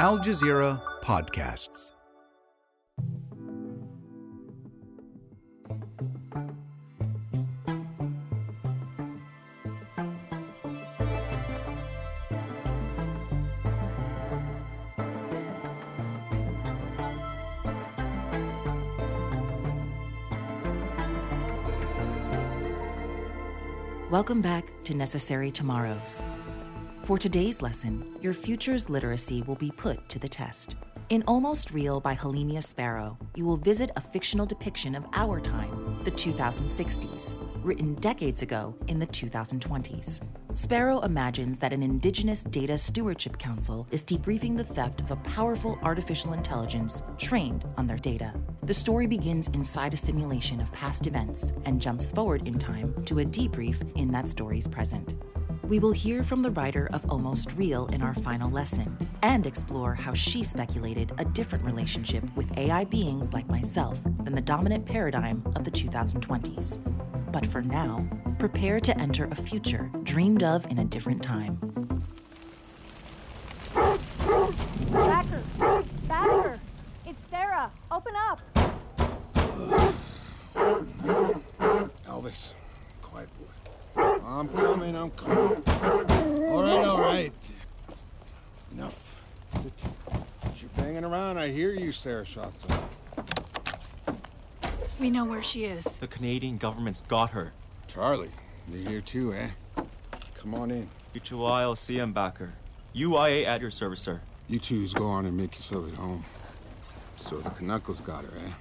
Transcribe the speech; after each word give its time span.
Al 0.00 0.20
Jazeera 0.20 0.80
Podcasts. 1.02 1.90
Welcome 24.12 24.42
back 24.42 24.64
to 24.84 24.94
Necessary 24.94 25.50
Tomorrows. 25.50 26.22
For 27.08 27.16
today's 27.16 27.62
lesson, 27.62 28.18
your 28.20 28.34
future's 28.34 28.90
literacy 28.90 29.40
will 29.46 29.54
be 29.54 29.70
put 29.70 30.10
to 30.10 30.18
the 30.18 30.28
test. 30.28 30.76
In 31.08 31.24
Almost 31.26 31.70
Real 31.70 32.00
by 32.00 32.14
Halimia 32.14 32.62
Sparrow, 32.62 33.16
you 33.34 33.46
will 33.46 33.56
visit 33.56 33.90
a 33.96 34.00
fictional 34.02 34.44
depiction 34.44 34.94
of 34.94 35.06
our 35.14 35.40
time, 35.40 36.02
the 36.04 36.10
2060s, 36.10 37.34
written 37.64 37.94
decades 37.94 38.42
ago 38.42 38.76
in 38.88 38.98
the 38.98 39.06
2020s. 39.06 40.20
Sparrow 40.52 41.00
imagines 41.00 41.56
that 41.56 41.72
an 41.72 41.82
Indigenous 41.82 42.44
Data 42.44 42.76
Stewardship 42.76 43.38
Council 43.38 43.88
is 43.90 44.04
debriefing 44.04 44.54
the 44.54 44.64
theft 44.64 45.00
of 45.00 45.10
a 45.10 45.16
powerful 45.16 45.78
artificial 45.82 46.34
intelligence 46.34 47.02
trained 47.16 47.64
on 47.78 47.86
their 47.86 47.96
data. 47.96 48.34
The 48.64 48.74
story 48.74 49.06
begins 49.06 49.48
inside 49.54 49.94
a 49.94 49.96
simulation 49.96 50.60
of 50.60 50.70
past 50.74 51.06
events 51.06 51.54
and 51.64 51.80
jumps 51.80 52.10
forward 52.10 52.46
in 52.46 52.58
time 52.58 53.02
to 53.06 53.20
a 53.20 53.24
debrief 53.24 53.80
in 53.96 54.12
that 54.12 54.28
story's 54.28 54.68
present. 54.68 55.14
We 55.68 55.78
will 55.80 55.92
hear 55.92 56.22
from 56.22 56.40
the 56.40 56.50
writer 56.50 56.88
of 56.94 57.04
Almost 57.10 57.52
Real 57.52 57.88
in 57.88 58.00
our 58.00 58.14
final 58.14 58.50
lesson 58.50 58.96
and 59.22 59.46
explore 59.46 59.94
how 59.94 60.14
she 60.14 60.42
speculated 60.42 61.12
a 61.18 61.26
different 61.26 61.62
relationship 61.62 62.24
with 62.34 62.56
AI 62.56 62.84
beings 62.84 63.34
like 63.34 63.46
myself 63.50 64.00
than 64.22 64.34
the 64.34 64.40
dominant 64.40 64.86
paradigm 64.86 65.42
of 65.54 65.64
the 65.64 65.70
2020s. 65.70 66.80
But 67.30 67.46
for 67.46 67.60
now, 67.60 68.08
prepare 68.38 68.80
to 68.80 68.98
enter 68.98 69.28
a 69.30 69.34
future 69.34 69.90
dreamed 70.04 70.42
of 70.42 70.64
in 70.70 70.78
a 70.78 70.86
different 70.86 71.22
time. 71.22 71.58
Backer! 74.90 75.42
Backer! 76.08 76.58
It's 77.04 77.18
Sarah! 77.28 77.70
Open 77.90 78.14
up! 78.16 78.40
Elvis, 82.06 82.52
quiet 83.02 83.28
boy. 83.38 84.17
I'm 84.28 84.46
coming, 84.50 84.94
I'm 84.94 85.10
coming. 85.12 85.38
All 85.38 86.62
right, 86.62 86.84
all 86.84 87.00
right. 87.00 87.32
Enough. 88.72 89.16
Sit. 89.62 89.72
You're 90.60 90.68
banging 90.76 91.04
around. 91.04 91.38
I 91.38 91.48
hear 91.48 91.72
you, 91.72 91.92
Sarah 91.92 92.24
Shotson. 92.24 92.78
We 95.00 95.08
know 95.08 95.24
where 95.24 95.42
she 95.42 95.64
is. 95.64 95.98
The 95.98 96.06
Canadian 96.06 96.58
government's 96.58 97.00
got 97.08 97.30
her. 97.30 97.52
Charlie, 97.86 98.30
you're 98.70 98.90
here 98.90 99.00
too, 99.00 99.32
eh? 99.32 99.48
Come 100.34 100.54
on 100.54 100.70
in. 100.72 100.90
Uchiwai 101.14 101.64
CM 101.74 102.12
backer. 102.12 102.52
UIA 102.94 103.46
at 103.46 103.62
your 103.62 103.70
service, 103.70 104.00
sir. 104.00 104.20
You 104.46 104.58
twos 104.58 104.92
go 104.92 105.06
on 105.06 105.24
and 105.24 105.38
make 105.38 105.56
yourself 105.56 105.88
at 105.88 105.94
home. 105.94 106.22
So 107.16 107.38
the 107.38 107.50
Canuckles 107.50 108.00
got 108.00 108.24
her, 108.24 108.38
eh? 108.46 108.52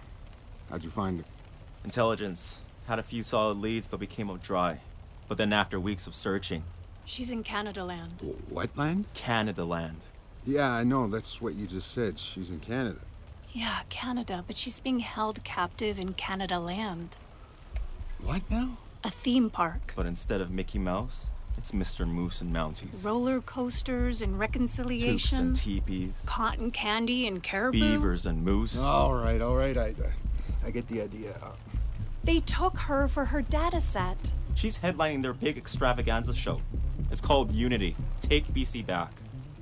How'd 0.70 0.86
you 0.86 0.92
find 0.92 1.20
her? 1.20 1.26
Intelligence. 1.84 2.60
Had 2.88 3.00
a 3.00 3.04
few 3.04 3.22
solid 3.22 3.58
leads, 3.58 3.86
but 3.86 4.00
we 4.00 4.08
came 4.08 4.30
up 4.30 4.42
dry. 4.42 4.80
But 5.28 5.38
then 5.38 5.52
after 5.54 5.80
weeks 5.80 6.08
of 6.08 6.16
searching, 6.16 6.64
She's 7.06 7.30
in 7.32 7.44
Canada 7.44 7.84
land. 7.86 8.22
Wh- 8.22 8.52
What 8.52 8.78
land? 8.78 9.06
Canada 9.14 9.64
land. 9.64 10.02
Yeah, 10.46 10.72
I 10.72 10.84
know. 10.84 11.08
That's 11.08 11.42
what 11.42 11.56
you 11.56 11.66
just 11.68 11.92
said. 11.92 12.20
She's 12.20 12.52
in 12.52 12.60
Canada. 12.60 13.00
Yeah, 13.52 13.80
Canada, 13.90 14.44
but 14.46 14.58
she's 14.58 14.80
being 14.80 15.00
held 15.00 15.44
captive 15.44 16.00
in 16.00 16.14
Canada 16.14 16.60
land. 16.60 17.16
What 18.22 18.42
now? 18.50 18.78
A 19.04 19.10
theme 19.10 19.50
park. 19.50 19.94
But 19.96 20.06
instead 20.06 20.42
of 20.42 20.52
Mickey 20.52 20.80
Mouse, 20.80 21.30
it's 21.58 21.72
Mr. 21.72 22.06
Moose 22.08 22.42
and 22.42 22.54
Mounties. 22.54 23.04
Roller 23.06 23.40
coasters 23.42 24.22
and 24.22 24.34
Toops 24.36 24.40
reconciliation. 24.40 25.40
and 25.40 25.56
teepees. 25.56 26.24
Cotton 26.26 26.72
candy 26.72 27.26
and 27.26 27.42
caribou. 27.42 27.80
Beavers 27.80 28.26
and 28.26 28.44
moose. 28.44 28.78
All 28.78 29.14
right, 29.14 29.42
all 29.42 29.56
right. 29.56 29.78
I, 29.78 29.94
I 30.66 30.72
get 30.72 30.88
the 30.90 31.02
idea. 31.02 31.36
They 32.24 32.40
took 32.42 32.78
her 32.80 33.08
for 33.08 33.26
her 33.26 33.42
data 33.42 33.80
set. 33.80 34.34
She's 34.58 34.80
headlining 34.80 35.22
their 35.22 35.34
big 35.34 35.56
extravaganza 35.56 36.34
show. 36.34 36.62
It's 37.12 37.22
called 37.22 37.52
Unity. 37.52 37.96
Take 38.22 38.52
BC 38.56 38.88
back. 38.88 39.12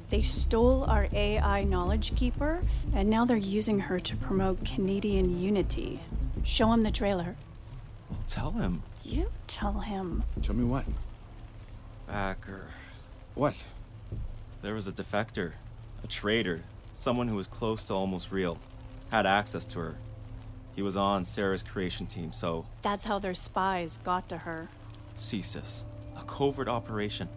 They 0.10 0.22
stole 0.22 0.86
our 0.86 1.10
AI 1.12 1.66
knowledge 1.66 2.16
keeper, 2.16 2.64
and 2.94 3.10
now 3.10 3.26
they're 3.26 3.36
using 3.36 3.78
her 3.78 4.00
to 4.00 4.16
promote 4.16 4.64
Canadian 4.64 5.38
unity. 5.38 6.00
Show 6.46 6.72
him 6.72 6.82
the 6.84 6.92
trailer. 6.92 7.36
Well, 8.10 8.20
tell 8.30 8.52
him. 8.52 8.84
You 9.04 9.30
tell 9.48 9.80
him. 9.80 10.24
Tell 10.42 10.56
me 10.56 10.64
what? 10.64 10.86
Backer. 12.08 12.68
What? 13.34 13.66
There 14.62 14.76
was 14.76 14.88
a 14.88 14.94
defector, 14.94 15.52
a 16.06 16.08
traitor, 16.08 16.64
someone 16.94 17.28
who 17.28 17.36
was 17.36 17.48
close 17.48 17.84
to 17.86 17.94
almost 17.94 18.32
real, 18.32 18.60
had 19.12 19.26
access 19.26 19.66
to 19.66 19.80
her. 19.80 19.96
He 20.74 20.82
was 20.82 20.96
on 20.96 21.26
Sarah's 21.26 21.64
creation 21.64 22.06
team, 22.06 22.32
so 22.32 22.66
That's 22.82 23.04
how 23.04 23.20
their 23.20 23.34
spies 23.34 23.98
got 23.98 24.30
to 24.30 24.38
her. 24.38 24.70
CSIS, 25.20 25.84
a 26.18 26.24
covert 26.24 26.68
operation. 26.68 27.30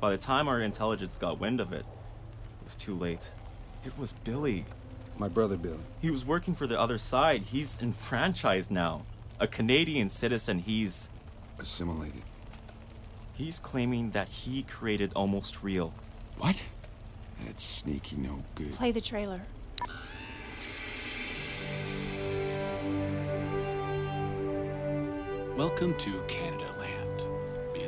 By 0.00 0.10
the 0.10 0.18
time 0.18 0.48
our 0.48 0.60
intelligence 0.60 1.16
got 1.18 1.40
wind 1.40 1.60
of 1.60 1.72
it, 1.72 1.80
it 2.60 2.64
was 2.64 2.74
too 2.74 2.94
late. 2.94 3.30
It 3.84 3.96
was 3.98 4.12
Billy. 4.24 4.64
My 5.18 5.28
brother 5.28 5.56
Billy. 5.56 5.78
He 6.02 6.10
was 6.10 6.24
working 6.24 6.54
for 6.54 6.66
the 6.66 6.78
other 6.78 6.98
side. 6.98 7.42
He's 7.42 7.78
enfranchised 7.80 8.70
now. 8.70 9.02
A 9.40 9.46
Canadian 9.46 10.08
citizen. 10.08 10.58
He's 10.60 11.08
Assimilated. 11.58 12.22
he's 13.34 13.58
claiming 13.58 14.10
that 14.10 14.28
he 14.28 14.62
created 14.62 15.10
almost 15.16 15.62
real. 15.62 15.94
What? 16.38 16.62
That's 17.46 17.62
sneaky 17.64 18.16
no 18.16 18.42
good. 18.54 18.72
Play 18.72 18.92
the 18.92 19.00
trailer. 19.00 19.40
Welcome 25.56 25.94
to 25.98 26.22
Canada 26.28 26.72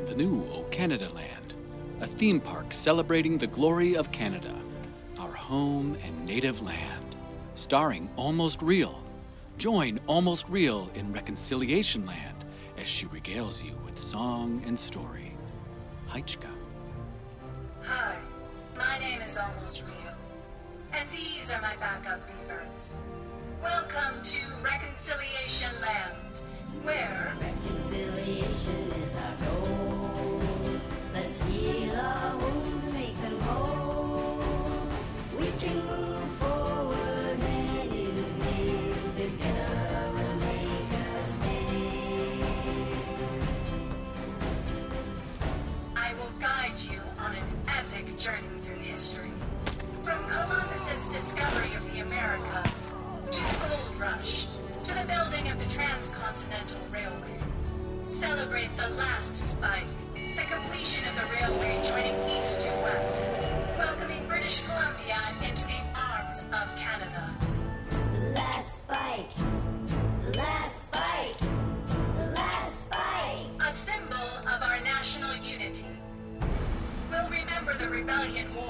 Land. 0.09 0.17
new 0.17 0.43
O 0.53 0.63
Canada 0.71 1.09
Land, 1.13 1.53
a 2.01 2.07
theme 2.07 2.39
park 2.39 2.73
celebrating 2.73 3.37
the 3.37 3.47
glory 3.47 3.95
of 3.95 4.11
Canada, 4.11 4.55
our 5.19 5.31
home 5.31 5.97
and 6.03 6.25
native 6.25 6.61
land. 6.61 7.15
Starring 7.55 8.09
Almost 8.15 8.61
Real. 8.61 9.03
Join 9.57 9.99
Almost 10.07 10.47
Real 10.49 10.89
in 10.95 11.13
Reconciliation 11.13 12.05
Land 12.05 12.45
as 12.77 12.87
she 12.87 13.05
regales 13.07 13.63
you 13.63 13.77
with 13.85 13.99
song 13.99 14.63
and 14.65 14.79
story. 14.79 15.33
Heichka. 16.07 16.49
Hi, 17.83 18.17
my 18.77 18.97
name 18.99 19.21
is 19.21 19.37
Almost 19.37 19.83
Real, 19.83 20.15
and 20.93 21.09
these 21.11 21.51
are 21.51 21.61
my 21.61 21.75
backup 21.75 22.21
beavers. 22.27 22.99
Welcome 23.61 24.21
to 24.23 24.39
Reconciliation 24.63 25.71
Land, 25.81 26.43
where 26.83 27.35
Reconciliation 27.39 28.91
is 29.03 29.15
our 29.15 29.35
goal. 29.45 29.88
Journey 48.19 48.59
through 48.59 48.75
history. 48.75 49.31
From 50.01 50.21
Columbus's 50.27 51.07
discovery 51.07 51.73
of 51.75 51.93
the 51.93 52.01
Americas, 52.01 52.91
to 53.31 53.41
the 53.41 53.67
gold 53.69 53.95
rush, 53.95 54.47
to 54.83 54.93
the 54.93 55.07
building 55.07 55.49
of 55.49 55.57
the 55.57 55.69
transcontinental 55.69 56.81
railway. 56.91 57.39
Celebrate 58.07 58.75
the 58.75 58.89
last 58.97 59.51
spike, 59.51 59.87
the 60.13 60.43
completion 60.53 61.01
of 61.07 61.15
the 61.15 61.33
railway 61.33 61.81
joining 61.81 62.29
east 62.29 62.59
to 62.59 62.71
west, 62.83 63.23
welcoming 63.77 64.27
British 64.27 64.59
Columbia 64.65 65.17
into 65.41 65.65
the 65.65 65.79
arms 65.95 66.43
of 66.51 66.75
Canada. 66.75 67.33
Last 68.35 68.79
spike. 68.79 69.48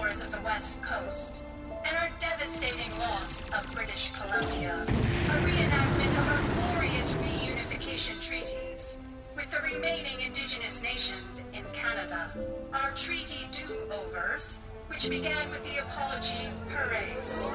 Wars 0.09 0.23
of 0.23 0.31
the 0.31 0.41
West 0.41 0.81
Coast 0.81 1.43
and 1.85 1.95
our 1.97 2.09
devastating 2.19 2.89
loss 2.97 3.41
of 3.53 3.71
British 3.75 4.09
Columbia, 4.09 4.83
a 4.83 5.35
reenactment 5.45 6.11
of 6.17 6.27
our 6.33 6.73
glorious 6.73 7.15
reunification 7.17 8.19
treaties 8.19 8.97
with 9.35 9.51
the 9.51 9.59
remaining 9.61 10.19
Indigenous 10.25 10.81
nations 10.81 11.43
in 11.53 11.63
Canada, 11.73 12.31
our 12.73 12.89
treaty 12.93 13.47
do-overs, 13.51 14.59
which 14.87 15.11
began 15.11 15.47
with 15.51 15.63
the 15.63 15.79
Apology 15.79 16.49
Parade. 16.69 17.48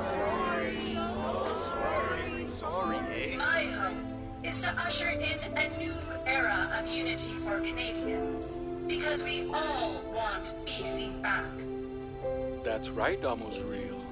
That's 12.74 12.88
right, 12.88 13.24
almost 13.24 13.62
real. 13.62 14.04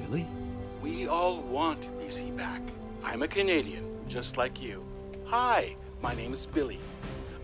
Billy? 0.00 0.26
We 0.82 1.06
all 1.06 1.40
want 1.42 1.80
BC 2.00 2.36
back. 2.36 2.60
I'm 3.04 3.22
a 3.22 3.28
Canadian, 3.28 3.88
just 4.08 4.36
like 4.36 4.60
you. 4.60 4.84
Hi, 5.26 5.76
my 6.02 6.12
name 6.16 6.32
is 6.32 6.44
Billy. 6.44 6.80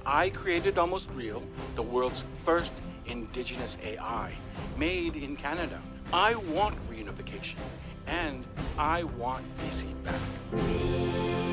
I 0.04 0.30
created 0.30 0.76
Almost 0.76 1.08
Real, 1.12 1.40
the 1.76 1.82
world's 1.82 2.24
first 2.44 2.72
indigenous 3.06 3.78
AI, 3.84 4.32
made 4.76 5.14
in 5.14 5.36
Canada. 5.36 5.80
I 6.12 6.34
want 6.34 6.74
reunification, 6.90 7.60
and 8.08 8.44
I 8.76 9.04
want 9.04 9.44
BC 9.60 9.94
back. 10.02 11.49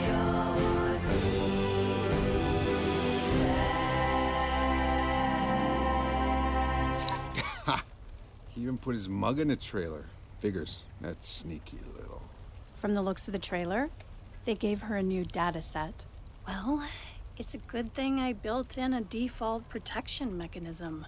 Put 8.78 8.96
his 8.96 9.10
mug 9.10 9.40
in 9.40 9.52
a 9.52 9.56
trailer. 9.56 10.06
Figures. 10.40 10.80
that 11.02 11.24
sneaky 11.24 11.80
little. 11.96 12.22
From 12.76 12.94
the 12.94 13.02
looks 13.02 13.28
of 13.28 13.32
the 13.32 13.40
trailer, 13.40 13.90
they 14.46 14.54
gave 14.54 14.82
her 14.82 14.96
a 14.96 15.04
new 15.04 15.26
data 15.26 15.62
set. 15.62 16.06
Well, 16.48 16.84
it's 17.38 17.54
a 17.54 17.60
good 17.60 17.94
thing 17.94 18.20
I 18.20 18.34
built 18.34 18.78
in 18.78 18.94
a 18.94 19.02
default 19.02 19.68
protection 19.68 20.38
mechanism. 20.38 21.06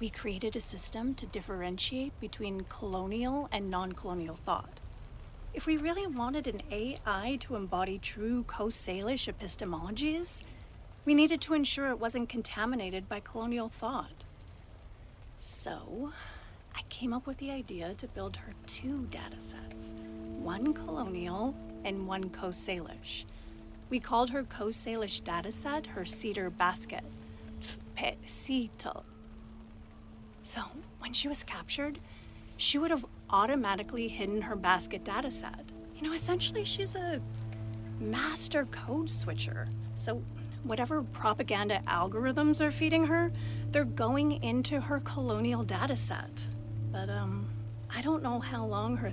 We 0.00 0.10
created 0.10 0.56
a 0.56 0.60
system 0.60 1.14
to 1.14 1.26
differentiate 1.26 2.18
between 2.20 2.62
colonial 2.68 3.48
and 3.52 3.70
non 3.70 3.92
colonial 3.92 4.36
thought. 4.36 4.80
If 5.54 5.66
we 5.66 5.76
really 5.76 6.06
wanted 6.06 6.48
an 6.48 6.62
AI 6.70 7.38
to 7.40 7.54
embody 7.54 7.98
true 7.98 8.42
Coast 8.44 8.84
Salish 8.86 9.32
epistemologies, 9.32 10.42
we 11.04 11.14
needed 11.14 11.40
to 11.42 11.54
ensure 11.54 11.90
it 11.90 12.00
wasn't 12.00 12.28
contaminated 12.28 13.08
by 13.08 13.20
colonial 13.20 13.68
thought. 13.68 14.24
So, 15.38 16.12
I 16.74 16.82
came 16.88 17.12
up 17.12 17.26
with 17.26 17.38
the 17.38 17.50
idea 17.50 17.94
to 17.94 18.08
build 18.08 18.36
her 18.36 18.52
two 18.66 19.06
data 19.10 19.36
sets 19.38 19.94
one 20.40 20.74
colonial 20.74 21.54
and 21.84 22.06
one 22.06 22.28
Coast 22.30 22.66
Salish. 22.66 23.24
We 23.90 24.00
called 24.00 24.30
her 24.30 24.42
Coast 24.44 24.84
Salish 24.84 25.22
dataset 25.22 25.86
her 25.86 26.04
cedar 26.04 26.50
basket. 26.50 27.04
So, 30.42 30.60
when 30.98 31.12
she 31.12 31.28
was 31.28 31.42
captured, 31.42 32.00
she 32.56 32.76
would 32.76 32.90
have 32.90 33.06
automatically 33.30 34.08
hidden 34.08 34.42
her 34.42 34.56
basket 34.56 35.04
dataset. 35.04 35.64
You 35.96 36.02
know, 36.02 36.12
essentially, 36.12 36.64
she's 36.64 36.94
a 36.96 37.20
master 37.98 38.66
code 38.66 39.08
switcher. 39.08 39.66
So, 39.94 40.22
whatever 40.64 41.02
propaganda 41.02 41.80
algorithms 41.86 42.60
are 42.60 42.70
feeding 42.70 43.06
her, 43.06 43.32
they're 43.70 43.84
going 43.84 44.42
into 44.42 44.80
her 44.80 45.00
colonial 45.00 45.64
dataset. 45.64 46.44
But, 46.94 47.10
um, 47.10 47.48
I 47.90 48.00
don't 48.02 48.22
know 48.22 48.38
how 48.38 48.64
long 48.64 48.96
her 48.98 49.12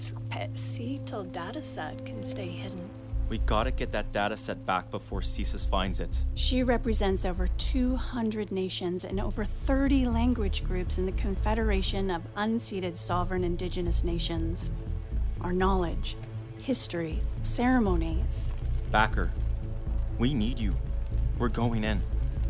Cetal 0.54 1.32
data 1.32 1.64
set 1.64 2.06
can 2.06 2.24
stay 2.24 2.48
hidden. 2.48 2.88
We 3.28 3.40
gotta 3.40 3.72
get 3.72 3.92
that 3.92 4.12
data 4.12 4.38
set 4.38 4.64
back 4.68 4.92
before 4.92 5.22
CSIS 5.22 5.66
finds 5.66 6.00
it. 6.00 6.24
She 6.36 6.62
represents 6.62 7.26
over 7.26 7.48
200 7.48 8.52
nations 8.52 9.04
and 9.04 9.20
over 9.20 9.46
30 9.46 10.06
language 10.06 10.64
groups 10.64 11.00
in 11.00 11.08
the 11.08 11.12
Confederation 11.14 12.12
of 12.12 12.22
Unceded 12.36 12.96
Sovereign 12.96 13.44
Indigenous 13.44 14.04
Nations. 14.04 14.70
Our 15.42 15.52
knowledge, 15.52 16.18
history, 16.60 17.20
ceremonies. 17.42 18.54
Backer, 18.92 19.32
we 20.20 20.36
need 20.36 20.60
you. 20.60 20.76
We're 21.40 21.50
going 21.50 21.84
in. 21.84 22.04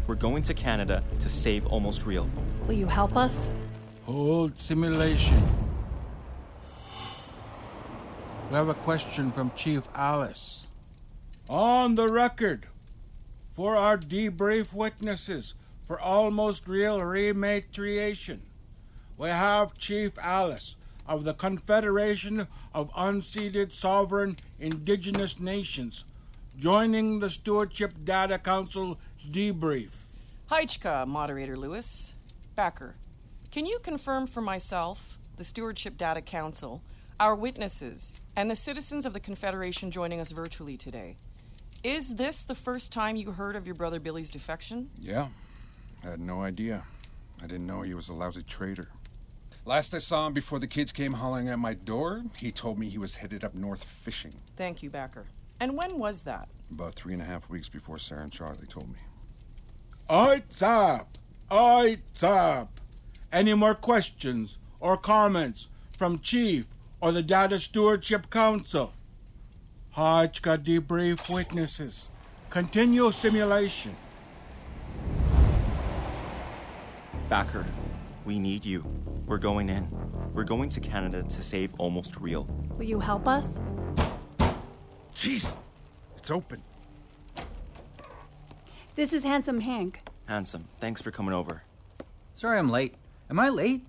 We're 0.07 0.15
going 0.15 0.43
to 0.43 0.53
Canada 0.53 1.03
to 1.19 1.29
save 1.29 1.65
Almost 1.67 2.05
Real. 2.05 2.29
Will 2.67 2.73
you 2.73 2.87
help 2.87 3.15
us? 3.15 3.49
Hold 4.05 4.57
simulation. 4.57 5.41
We 8.49 8.55
have 8.55 8.69
a 8.69 8.73
question 8.73 9.31
from 9.31 9.51
Chief 9.55 9.87
Alice. 9.93 10.67
On 11.47 11.95
the 11.95 12.07
record, 12.07 12.65
for 13.55 13.75
our 13.75 13.97
debrief 13.97 14.73
witnesses 14.73 15.53
for 15.85 15.99
almost 15.99 16.67
real 16.67 16.99
rematriation, 16.99 18.39
we 19.17 19.29
have 19.29 19.77
Chief 19.77 20.17
Alice 20.19 20.75
of 21.07 21.23
the 21.23 21.33
Confederation 21.33 22.47
of 22.73 22.91
Unceded 22.93 23.71
Sovereign 23.71 24.35
Indigenous 24.59 25.39
Nations 25.39 26.05
joining 26.57 27.19
the 27.19 27.29
Stewardship 27.29 27.93
Data 28.03 28.37
Council 28.37 28.97
debrief. 29.29 29.91
Heichka, 30.49 31.07
Moderator 31.07 31.55
Lewis. 31.55 32.13
Backer, 32.55 32.95
can 33.51 33.65
you 33.65 33.79
confirm 33.79 34.27
for 34.27 34.41
myself, 34.41 35.17
the 35.35 35.43
Stewardship 35.43 35.97
Data 35.97 36.21
Council, 36.21 36.81
our 37.19 37.35
witnesses, 37.35 38.19
and 38.37 38.49
the 38.49 38.55
citizens 38.55 39.05
of 39.05 39.11
the 39.11 39.19
Confederation 39.19 39.91
joining 39.91 40.21
us 40.21 40.31
virtually 40.31 40.77
today? 40.77 41.17
Is 41.83 42.15
this 42.15 42.43
the 42.43 42.55
first 42.55 42.93
time 42.93 43.17
you 43.17 43.31
heard 43.31 43.57
of 43.57 43.65
your 43.65 43.75
brother 43.75 43.99
Billy's 43.99 44.31
defection? 44.31 44.89
Yeah, 44.97 45.27
I 46.03 46.11
had 46.11 46.21
no 46.21 46.41
idea. 46.41 46.83
I 47.43 47.47
didn't 47.47 47.65
know 47.65 47.81
he 47.81 47.93
was 47.93 48.07
a 48.07 48.13
lousy 48.13 48.43
traitor. 48.43 48.87
Last 49.65 49.93
I 49.93 49.99
saw 49.99 50.27
him 50.27 50.33
before 50.33 50.59
the 50.59 50.67
kids 50.67 50.93
came 50.93 51.11
hollering 51.11 51.49
at 51.49 51.59
my 51.59 51.73
door, 51.73 52.23
he 52.37 52.51
told 52.51 52.79
me 52.79 52.87
he 52.87 52.97
was 52.97 53.15
headed 53.15 53.43
up 53.43 53.53
north 53.53 53.83
fishing. 53.83 54.33
Thank 54.55 54.81
you, 54.81 54.89
Backer. 54.89 55.25
And 55.59 55.75
when 55.75 55.99
was 55.99 56.23
that? 56.23 56.47
About 56.71 56.95
three 56.95 57.13
and 57.13 57.21
a 57.21 57.25
half 57.25 57.49
weeks 57.49 57.67
before 57.67 57.99
Sarah 57.99 58.23
and 58.23 58.31
Charlie 58.31 58.65
told 58.67 58.89
me. 58.89 58.99
Oit's 60.09 60.61
up! 60.61 61.17
Oit's 61.51 62.23
up! 62.23 62.80
Any 63.31 63.53
more 63.53 63.75
questions 63.75 64.57
or 64.81 64.97
comments 64.97 65.69
from 65.97 66.19
Chief 66.19 66.65
or 66.99 67.13
the 67.13 67.23
Data 67.23 67.59
Stewardship 67.59 68.29
Council? 68.29 68.91
Hodge 69.91 70.41
debrief 70.41 71.33
witnesses. 71.33 72.09
Continue 72.49 73.09
simulation. 73.13 73.95
Backer, 77.29 77.65
we 78.25 78.37
need 78.37 78.65
you. 78.65 78.83
We're 79.25 79.37
going 79.37 79.69
in. 79.69 79.87
We're 80.33 80.43
going 80.43 80.67
to 80.69 80.81
Canada 80.81 81.23
to 81.23 81.41
save 81.41 81.73
Almost 81.77 82.17
Real. 82.17 82.43
Will 82.77 82.83
you 82.83 82.99
help 82.99 83.27
us? 83.29 83.59
Jeez, 85.15 85.55
it's 86.17 86.29
open. 86.29 86.61
This 88.95 89.13
is 89.13 89.23
Handsome 89.23 89.61
Hank. 89.61 90.01
Handsome, 90.25 90.65
thanks 90.81 91.01
for 91.01 91.11
coming 91.11 91.33
over. 91.33 91.63
Sorry 92.33 92.59
I'm 92.59 92.69
late. 92.69 92.95
Am 93.31 93.39
I 93.39 93.47
late? 93.47 93.81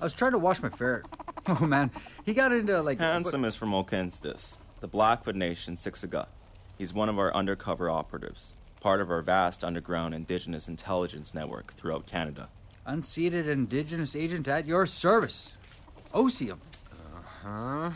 I 0.00 0.04
was 0.04 0.14
trying 0.14 0.32
to 0.32 0.38
wash 0.38 0.62
my 0.62 0.70
ferret. 0.70 1.04
Oh 1.48 1.64
man, 1.64 1.92
he 2.24 2.34
got 2.34 2.50
into 2.50 2.82
like. 2.82 2.98
Handsome 2.98 3.44
is 3.44 3.54
from 3.54 3.70
Okinstis, 3.70 4.56
the 4.80 4.88
Blackfoot 4.88 5.36
Nation, 5.36 5.76
Siksika. 5.76 6.26
He's 6.76 6.92
one 6.92 7.08
of 7.08 7.20
our 7.20 7.32
undercover 7.32 7.88
operatives, 7.88 8.56
part 8.80 9.00
of 9.00 9.12
our 9.12 9.22
vast 9.22 9.62
underground 9.62 10.12
indigenous 10.12 10.66
intelligence 10.66 11.34
network 11.34 11.72
throughout 11.74 12.04
Canada. 12.04 12.48
Unceded 12.84 13.46
Indigenous 13.46 14.16
agent 14.16 14.48
at 14.48 14.66
your 14.66 14.86
service. 14.86 15.52
Osium. 16.12 16.58
Uh 16.90 17.22
huh? 17.44 17.90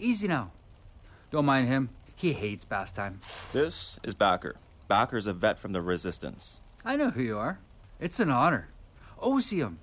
Easy 0.00 0.26
now. 0.26 0.50
Don't 1.30 1.44
mind 1.44 1.68
him. 1.68 1.90
He 2.16 2.32
hates 2.32 2.64
pastime. 2.64 3.20
This 3.52 4.00
is 4.02 4.12
Backer. 4.14 4.56
Backer's 4.88 5.28
a 5.28 5.32
vet 5.32 5.60
from 5.60 5.72
the 5.72 5.82
Resistance. 5.82 6.60
I 6.84 6.96
know 6.96 7.10
who 7.10 7.22
you 7.22 7.38
are. 7.38 7.60
It's 8.00 8.18
an 8.18 8.32
honor. 8.32 8.70
Osium. 9.20 9.76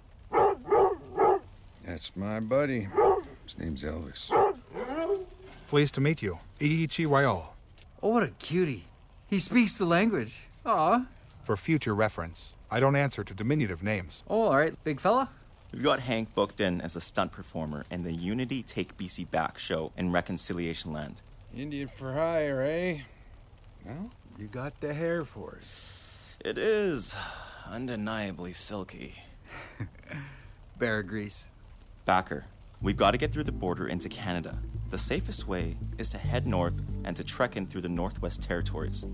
That's 1.85 2.15
my 2.15 2.39
buddy. 2.39 2.87
His 3.45 3.57
name's 3.57 3.83
Elvis. 3.83 4.31
Pleased 5.67 5.95
to 5.95 6.01
meet 6.01 6.21
you. 6.21 6.39
Iichi 6.59 7.05
Waiol. 7.05 7.45
Oh, 8.01 8.09
what 8.09 8.23
a 8.23 8.29
cutie. 8.29 8.85
He 9.27 9.39
speaks 9.39 9.73
the 9.77 9.85
language. 9.85 10.41
Aw. 10.65 11.05
For 11.43 11.57
future 11.57 11.93
reference, 11.93 12.55
I 12.71 12.79
don't 12.79 12.95
answer 12.95 13.23
to 13.23 13.33
diminutive 13.33 13.83
names. 13.83 14.23
Oh, 14.29 14.43
all 14.43 14.57
right, 14.57 14.81
big 14.83 14.99
fella. 14.99 15.29
We've 15.73 15.83
got 15.83 15.99
Hank 16.01 16.33
booked 16.35 16.61
in 16.61 16.79
as 16.81 16.95
a 16.95 17.01
stunt 17.01 17.31
performer 17.31 17.85
in 17.89 18.03
the 18.03 18.13
Unity 18.13 18.61
Take 18.63 18.95
BC 18.97 19.29
Back 19.31 19.57
show 19.57 19.91
in 19.97 20.11
Reconciliation 20.11 20.93
Land. 20.93 21.21
Indian 21.55 21.87
for 21.87 22.13
hire, 22.13 22.61
eh? 22.61 22.99
Well, 23.85 24.11
you 24.37 24.47
got 24.47 24.79
the 24.79 24.93
hair 24.93 25.25
for 25.25 25.57
it. 25.59 26.47
It 26.47 26.57
is 26.57 27.15
undeniably 27.67 28.53
silky. 28.53 29.15
Bear 30.77 31.03
grease. 31.03 31.49
Backer, 32.05 32.45
we've 32.81 32.97
got 32.97 33.11
to 33.11 33.17
get 33.17 33.31
through 33.31 33.43
the 33.45 33.51
border 33.51 33.87
into 33.87 34.09
Canada. 34.09 34.57
The 34.89 34.97
safest 34.97 35.47
way 35.47 35.77
is 35.97 36.09
to 36.09 36.17
head 36.17 36.45
north 36.45 36.73
and 37.03 37.15
to 37.15 37.23
trek 37.23 37.55
in 37.55 37.67
through 37.67 37.81
the 37.81 37.89
Northwest 37.89 38.41
Territories. 38.41 39.05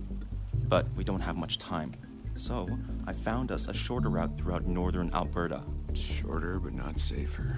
But 0.68 0.88
we 0.96 1.03
don't 1.03 1.22
have 1.22 1.36
much 1.38 1.58
time. 1.58 1.94
So 2.36 2.70
I 3.06 3.13
found 3.13 3.51
us 3.51 3.68
a 3.68 3.74
shorter 3.74 4.10
route 4.10 4.38
throughout 4.38 4.65
northern 4.65 5.13
Alberta. 5.13 5.63
Shorter, 5.94 6.60
but 6.60 6.74
not 6.74 7.00
safer. 7.00 7.58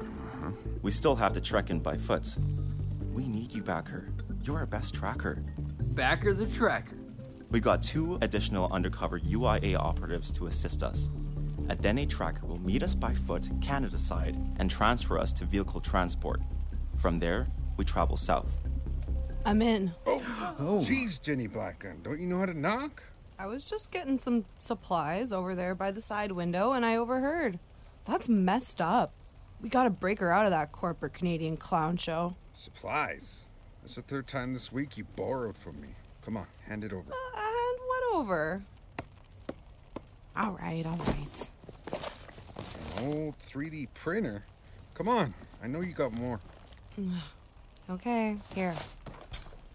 Uh-huh. 0.00 0.50
We 0.82 0.90
still 0.90 1.14
have 1.16 1.32
to 1.34 1.40
trek 1.40 1.70
in 1.70 1.80
by 1.80 1.96
foot. 1.96 2.36
We 3.12 3.28
need 3.28 3.52
you, 3.52 3.62
Backer. 3.62 4.08
You're 4.42 4.58
our 4.58 4.66
best 4.66 4.94
tracker. 4.94 5.42
Backer 5.80 6.34
the 6.34 6.46
tracker. 6.46 6.96
We 7.54 7.60
got 7.60 7.84
two 7.84 8.18
additional 8.20 8.68
undercover 8.72 9.20
UIA 9.20 9.76
operatives 9.76 10.32
to 10.32 10.48
assist 10.48 10.82
us. 10.82 11.08
A 11.68 11.76
Dene 11.76 12.08
tracker 12.08 12.44
will 12.46 12.58
meet 12.58 12.82
us 12.82 12.96
by 12.96 13.14
foot, 13.14 13.48
Canada 13.60 13.96
side, 13.96 14.36
and 14.56 14.68
transfer 14.68 15.20
us 15.20 15.32
to 15.34 15.44
vehicle 15.44 15.80
transport. 15.80 16.40
From 16.96 17.20
there, 17.20 17.46
we 17.76 17.84
travel 17.84 18.16
south. 18.16 18.58
I'm 19.44 19.62
in. 19.62 19.92
Oh, 20.04 20.56
oh. 20.58 20.78
jeez, 20.80 21.22
Jenny 21.22 21.46
Blackgun. 21.46 22.02
Don't 22.02 22.18
you 22.18 22.26
know 22.26 22.40
how 22.40 22.46
to 22.46 22.58
knock? 22.58 23.04
I 23.38 23.46
was 23.46 23.62
just 23.62 23.92
getting 23.92 24.18
some 24.18 24.46
supplies 24.60 25.30
over 25.30 25.54
there 25.54 25.76
by 25.76 25.92
the 25.92 26.00
side 26.00 26.32
window 26.32 26.72
and 26.72 26.84
I 26.84 26.96
overheard. 26.96 27.60
That's 28.04 28.28
messed 28.28 28.80
up. 28.80 29.12
We 29.60 29.68
gotta 29.68 29.90
break 29.90 30.18
her 30.18 30.32
out 30.32 30.46
of 30.46 30.50
that 30.50 30.72
corporate 30.72 31.14
Canadian 31.14 31.56
clown 31.56 31.98
show. 31.98 32.34
Supplies. 32.52 33.46
That's 33.80 33.94
the 33.94 34.02
third 34.02 34.26
time 34.26 34.54
this 34.54 34.72
week 34.72 34.96
you 34.96 35.04
borrowed 35.14 35.56
from 35.56 35.80
me. 35.80 35.90
Come 36.24 36.36
on, 36.36 36.46
hand 36.68 36.84
it 36.84 36.92
over. 36.92 37.10
Uh, 37.10 37.36
hand 37.36 37.78
what 37.86 38.14
over? 38.14 38.62
All 40.36 40.58
right, 40.60 40.84
all 40.84 40.96
right. 40.96 41.50
An 42.96 43.06
old 43.06 43.38
3D 43.38 43.88
printer. 43.94 44.44
Come 44.94 45.08
on, 45.08 45.34
I 45.62 45.66
know 45.66 45.80
you 45.80 45.92
got 45.92 46.12
more. 46.12 46.40
okay, 47.90 48.36
here. 48.54 48.74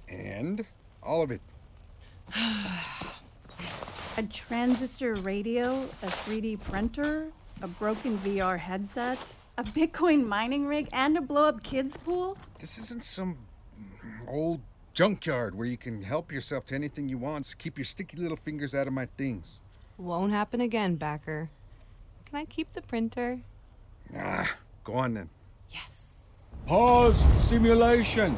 And 0.07 0.65
all 1.03 1.21
of 1.21 1.31
it. 1.31 1.41
A 4.17 4.23
transistor 4.23 5.13
radio, 5.15 5.83
a 6.03 6.07
3D 6.07 6.59
printer, 6.59 7.27
a 7.61 7.67
broken 7.67 8.17
VR 8.17 8.59
headset, 8.59 9.17
a 9.57 9.63
Bitcoin 9.63 10.25
mining 10.25 10.65
rig, 10.65 10.89
and 10.91 11.17
a 11.17 11.21
blow 11.21 11.45
up 11.45 11.63
kids 11.63 11.95
pool? 11.95 12.37
This 12.59 12.77
isn't 12.77 13.03
some 13.03 13.37
old 14.27 14.59
junkyard 14.93 15.55
where 15.55 15.67
you 15.67 15.77
can 15.77 16.01
help 16.01 16.31
yourself 16.31 16.65
to 16.65 16.75
anything 16.75 17.09
you 17.09 17.17
want, 17.17 17.45
so 17.45 17.55
keep 17.57 17.77
your 17.77 17.85
sticky 17.85 18.17
little 18.17 18.37
fingers 18.37 18.73
out 18.75 18.87
of 18.87 18.93
my 18.93 19.07
things. 19.17 19.59
Won't 19.97 20.31
happen 20.31 20.61
again, 20.61 20.95
Backer. 20.95 21.49
Can 22.25 22.39
I 22.39 22.45
keep 22.45 22.73
the 22.73 22.81
printer? 22.81 23.39
Ah, 24.15 24.55
go 24.83 24.93
on 24.93 25.13
then. 25.13 25.29
Yes. 25.71 25.89
Pause 26.65 27.23
simulation. 27.47 28.37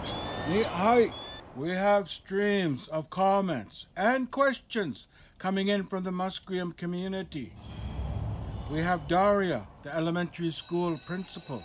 The 0.49 0.63
height. 0.63 1.13
We 1.55 1.69
have 1.71 2.09
streams 2.09 2.87
of 2.87 3.09
comments 3.09 3.87
and 3.97 4.31
questions 4.31 5.07
coming 5.37 5.67
in 5.67 5.85
from 5.85 6.03
the 6.03 6.11
Musqueam 6.11 6.75
community. 6.77 7.53
We 8.71 8.79
have 8.79 9.07
Daria, 9.09 9.67
the 9.83 9.93
elementary 9.93 10.51
school 10.51 10.97
principal. 11.05 11.61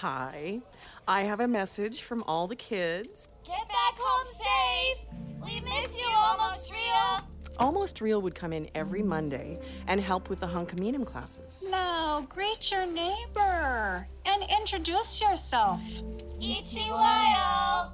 Hi. 0.00 0.60
I 1.06 1.22
have 1.22 1.40
a 1.40 1.48
message 1.48 2.02
from 2.02 2.22
all 2.24 2.46
the 2.46 2.56
kids. 2.56 3.27
Get 3.48 3.66
back 3.66 3.96
home 3.96 4.26
safe. 4.36 5.06
We 5.42 5.60
miss 5.60 5.98
you, 5.98 6.06
almost 6.06 6.70
real. 6.70 7.26
Almost 7.58 8.02
Real 8.02 8.20
would 8.20 8.34
come 8.34 8.52
in 8.52 8.68
every 8.74 9.02
Monday 9.02 9.58
and 9.86 9.98
help 9.98 10.28
with 10.28 10.40
the 10.40 10.46
Hunkaminum 10.46 11.06
classes. 11.06 11.64
Now, 11.70 12.26
greet 12.28 12.70
your 12.70 12.84
neighbor 12.84 14.06
and 14.26 14.42
introduce 14.60 15.18
yourself. 15.18 15.80
Ichiwayo. 16.42 17.92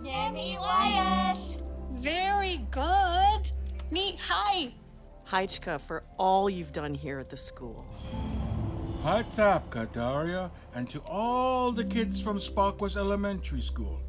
Nemi 0.00 0.56
Wyatt. 0.58 1.38
Very 1.92 2.66
good. 2.70 3.52
Meet 3.90 4.18
hi. 4.18 4.72
Haichka 5.28 5.82
for 5.82 6.02
all 6.16 6.48
you've 6.48 6.72
done 6.72 6.94
here 6.94 7.18
at 7.18 7.28
the 7.28 7.36
school. 7.36 7.84
What's 9.02 9.38
up, 9.38 9.68
Kadaria? 9.70 10.50
And 10.74 10.88
to 10.88 11.00
all 11.00 11.72
the 11.72 11.84
kids 11.84 12.22
from 12.22 12.38
Spockwas 12.38 12.96
Elementary 12.96 13.60
School. 13.60 14.00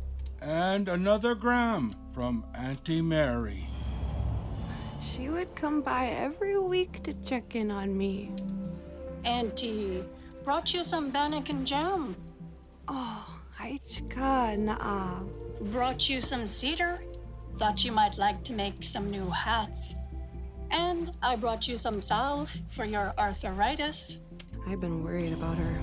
And 0.46 0.90
another 0.90 1.34
gram 1.34 1.96
from 2.14 2.46
Auntie 2.54 3.02
Mary. 3.02 3.68
She 5.02 5.28
would 5.30 5.56
come 5.56 5.82
by 5.82 6.06
every 6.06 6.60
week 6.60 7.02
to 7.02 7.16
check 7.26 7.56
in 7.56 7.72
on 7.72 7.98
me. 7.98 8.32
Auntie 9.24 10.06
brought 10.44 10.72
you 10.72 10.84
some 10.84 11.10
bannock 11.10 11.50
and 11.50 11.66
jam. 11.66 12.16
Oh, 12.88 13.40
Haichka 13.60 14.56
na'a. 14.56 15.28
Brought 15.72 16.08
you 16.10 16.22
some 16.22 16.46
cedar. 16.46 17.02
Thought 17.58 17.84
you 17.84 17.92
might 17.92 18.20
like 18.20 18.44
to 18.44 18.54
make 18.54 18.84
some 18.84 19.10
new 19.10 19.28
hats. 19.32 19.96
And 20.70 21.18
I 21.24 21.38
brought 21.38 21.68
you 21.68 21.76
some 21.76 22.00
salve 22.00 22.52
for 22.76 22.86
your 22.86 23.16
arthritis. 23.18 24.20
I've 24.68 24.80
been 24.80 25.04
worried 25.04 25.34
about 25.34 25.58
her. 25.58 25.82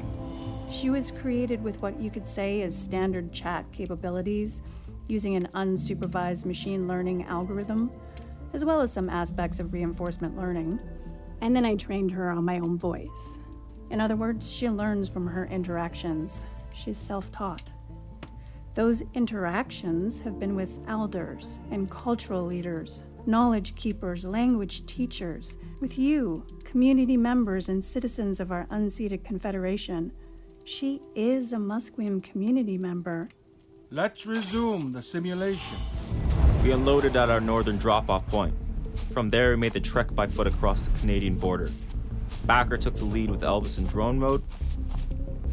She 0.73 0.89
was 0.89 1.11
created 1.11 1.63
with 1.63 1.83
what 1.83 2.01
you 2.01 2.11
could 2.11 2.27
say 2.27 2.63
is 2.63 2.75
standard 2.75 3.31
chat 3.31 3.71
capabilities, 3.73 4.63
using 5.07 5.37
an 5.37 5.49
unsupervised 5.55 6.47
machine 6.47 6.89
learning 6.89 7.25
algorithm, 7.25 7.91
as 8.55 8.65
well 8.65 8.81
as 8.81 8.91
some 8.91 9.11
aspects 9.11 9.61
of 9.61 9.75
reinforcement 9.75 10.35
learning. 10.35 10.81
And 11.43 11.55
then 11.55 11.67
I 11.67 11.75
trained 11.75 12.11
her 12.13 12.31
on 12.31 12.47
my 12.47 12.59
own 12.59 12.79
voice. 12.79 13.39
In 13.91 14.01
other 14.01 14.17
words, 14.17 14.51
she 14.51 14.71
learns 14.71 15.11
from 15.11 15.27
her 15.27 15.45
interactions. 15.45 16.47
She's 16.73 16.97
self 16.97 17.31
taught. 17.31 17.71
Those 18.75 19.03
interactions 19.13 20.23
have 20.23 20.41
been 20.41 20.57
with 20.57 20.71
elders 20.89 21.59
and 21.71 21.91
cultural 21.91 22.47
leaders, 22.47 23.03
knowledge 23.27 23.75
keepers, 23.75 24.25
language 24.25 24.87
teachers, 24.87 25.59
with 25.81 25.99
you, 25.99 26.47
community 26.65 27.19
members 27.19 27.69
and 27.69 27.85
citizens 27.85 28.41
of 28.41 28.51
our 28.51 28.67
unceded 28.71 29.23
confederation. 29.23 30.13
She 30.65 31.03
is 31.17 31.53
a 31.53 31.57
Musqueam 31.57 32.23
community 32.23 32.79
member. 32.79 33.29
Let's 33.91 34.27
resume 34.27 34.93
the 34.93 35.03
simulation. 35.03 35.77
We 36.63 36.71
unloaded 36.71 37.17
at 37.17 37.31
our 37.31 37.41
northern 37.41 37.79
drop 37.79 38.09
off 38.09 38.27
point. 38.29 38.55
From 39.13 39.29
there, 39.31 39.51
we 39.51 39.57
made 39.57 39.73
the 39.73 39.81
trek 39.81 40.15
by 40.15 40.29
foot 40.29 40.47
across 40.47 40.87
the 40.87 40.99
Canadian 41.01 41.37
border. 41.37 41.69
Backer 42.45 42.79
took 42.79 42.95
the 42.95 43.05
lead 43.05 43.29
with 43.29 43.41
Elvis 43.41 43.79
in 43.79 43.87
drone 43.87 44.19
mode. 44.19 44.43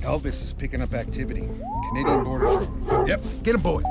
Elvis 0.02 0.44
is 0.44 0.54
picking 0.54 0.82
up 0.82 0.94
activity. 0.94 1.50
Canadian 1.90 2.24
border 2.24 2.46
drone. 2.46 3.08
Yep, 3.08 3.22
get 3.44 3.56
him, 3.56 3.62
boy. 3.62 3.82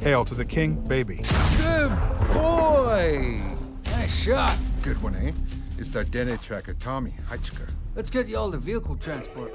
Hail 0.00 0.24
to 0.24 0.34
the 0.34 0.46
king, 0.46 0.76
baby. 0.88 1.20
Good 1.58 1.90
boy. 2.32 3.38
Nice 3.84 4.16
shot. 4.16 4.56
Good 4.82 5.00
one, 5.02 5.14
eh? 5.14 5.32
It's 5.80 5.96
our 5.96 6.04
Dene 6.04 6.36
tracker, 6.36 6.74
Tommy 6.74 7.14
Haichka. 7.30 7.66
Let's 7.96 8.10
get 8.10 8.28
you 8.28 8.36
all 8.36 8.52
to 8.52 8.58
vehicle 8.58 8.96
transport. 8.96 9.50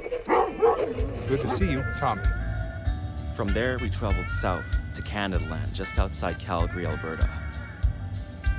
Good 1.27 1.41
to 1.41 1.47
see 1.47 1.69
you, 1.69 1.85
Tommy. 1.99 2.23
From 3.35 3.49
there, 3.53 3.77
we 3.77 3.91
traveled 3.91 4.27
south 4.27 4.65
to 4.95 5.03
Canada 5.03 5.45
land, 5.45 5.75
just 5.75 5.99
outside 5.99 6.39
Calgary, 6.39 6.87
Alberta. 6.87 7.29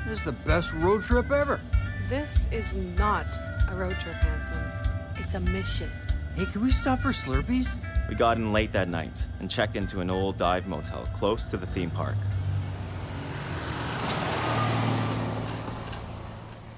This 0.06 0.20
is 0.20 0.25
the 0.25 0.30
best 0.30 0.73
road 0.75 1.02
trip 1.02 1.32
ever. 1.32 1.61
This 2.08 2.46
is 2.52 2.73
not 2.73 3.26
a 3.68 3.75
road 3.75 3.99
trip, 3.99 4.14
Handsome. 4.14 5.25
It's 5.25 5.35
a 5.35 5.40
mission. 5.40 5.90
Hey, 6.37 6.46
can 6.46 6.61
we 6.61 6.70
stop 6.70 7.00
for 7.00 7.11
Slurpees? 7.11 7.66
We 8.08 8.14
got 8.14 8.37
in 8.37 8.52
late 8.52 8.70
that 8.75 8.88
night 8.88 9.26
and 9.40 9.50
checked 9.50 9.75
into 9.75 9.99
an 9.99 10.08
old 10.08 10.37
dive 10.37 10.68
motel 10.68 11.08
close 11.16 11.42
to 11.50 11.56
the 11.56 11.66
theme 11.66 11.90
park. 11.90 12.14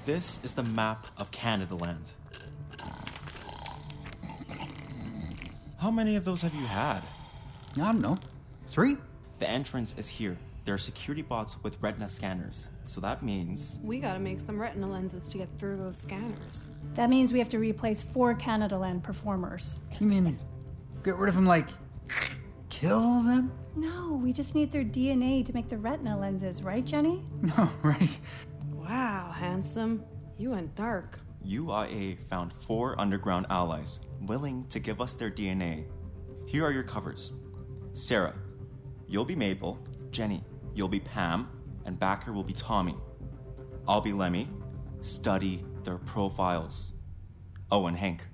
This 0.09 0.39
is 0.41 0.55
the 0.55 0.63
map 0.63 1.05
of 1.17 1.29
Canada 1.29 1.75
land. 1.75 2.13
How 5.77 5.91
many 5.91 6.15
of 6.15 6.25
those 6.25 6.41
have 6.41 6.55
you 6.55 6.65
had? 6.65 7.01
I 7.75 7.81
don't 7.81 8.01
know. 8.01 8.17
Three? 8.65 8.97
The 9.37 9.47
entrance 9.47 9.93
is 9.99 10.07
here. 10.07 10.35
There 10.65 10.73
are 10.73 10.79
security 10.79 11.21
bots 11.21 11.61
with 11.61 11.77
retina 11.79 12.07
scanners. 12.07 12.69
So 12.85 12.99
that 13.01 13.21
means 13.21 13.77
We 13.83 13.99
gotta 13.99 14.17
make 14.17 14.41
some 14.41 14.59
retina 14.59 14.89
lenses 14.89 15.27
to 15.27 15.37
get 15.37 15.47
through 15.59 15.77
those 15.77 15.97
scanners. 15.97 16.69
That 16.95 17.11
means 17.11 17.31
we 17.31 17.37
have 17.37 17.49
to 17.49 17.59
replace 17.59 18.01
four 18.01 18.33
Canada 18.33 18.79
Land 18.79 19.03
performers. 19.03 19.77
You 19.99 20.07
mean 20.07 20.39
get 21.03 21.17
rid 21.17 21.29
of 21.29 21.35
them 21.35 21.45
like 21.45 21.67
kill 22.71 23.21
them? 23.21 23.51
No, 23.75 24.19
we 24.23 24.33
just 24.33 24.55
need 24.55 24.71
their 24.71 24.83
DNA 24.83 25.45
to 25.45 25.53
make 25.53 25.69
the 25.69 25.77
retina 25.77 26.17
lenses, 26.19 26.63
right, 26.63 26.83
Jenny? 26.83 27.23
No, 27.43 27.69
right. 27.83 28.17
Wow, 29.39 29.47
handsome. 29.47 30.03
You 30.37 30.51
went 30.51 30.75
dark. 30.75 31.19
UIA 31.45 32.17
found 32.29 32.51
four 32.53 32.99
underground 32.99 33.45
allies 33.49 34.01
willing 34.21 34.65
to 34.67 34.79
give 34.79 34.99
us 34.99 35.15
their 35.15 35.31
DNA. 35.31 35.85
Here 36.45 36.65
are 36.65 36.71
your 36.71 36.83
covers 36.83 37.31
Sarah, 37.93 38.35
you'll 39.07 39.25
be 39.25 39.35
Mabel. 39.35 39.79
Jenny, 40.11 40.43
you'll 40.73 40.89
be 40.89 40.99
Pam. 40.99 41.49
And 41.85 41.99
Backer 41.99 42.33
will 42.33 42.43
be 42.43 42.53
Tommy. 42.53 42.95
I'll 43.87 44.01
be 44.01 44.13
Lemmy. 44.13 44.49
Study 45.01 45.63
their 45.83 45.97
profiles. 45.97 46.93
Oh, 47.71 47.87
and 47.87 47.97
Hank. 47.97 48.25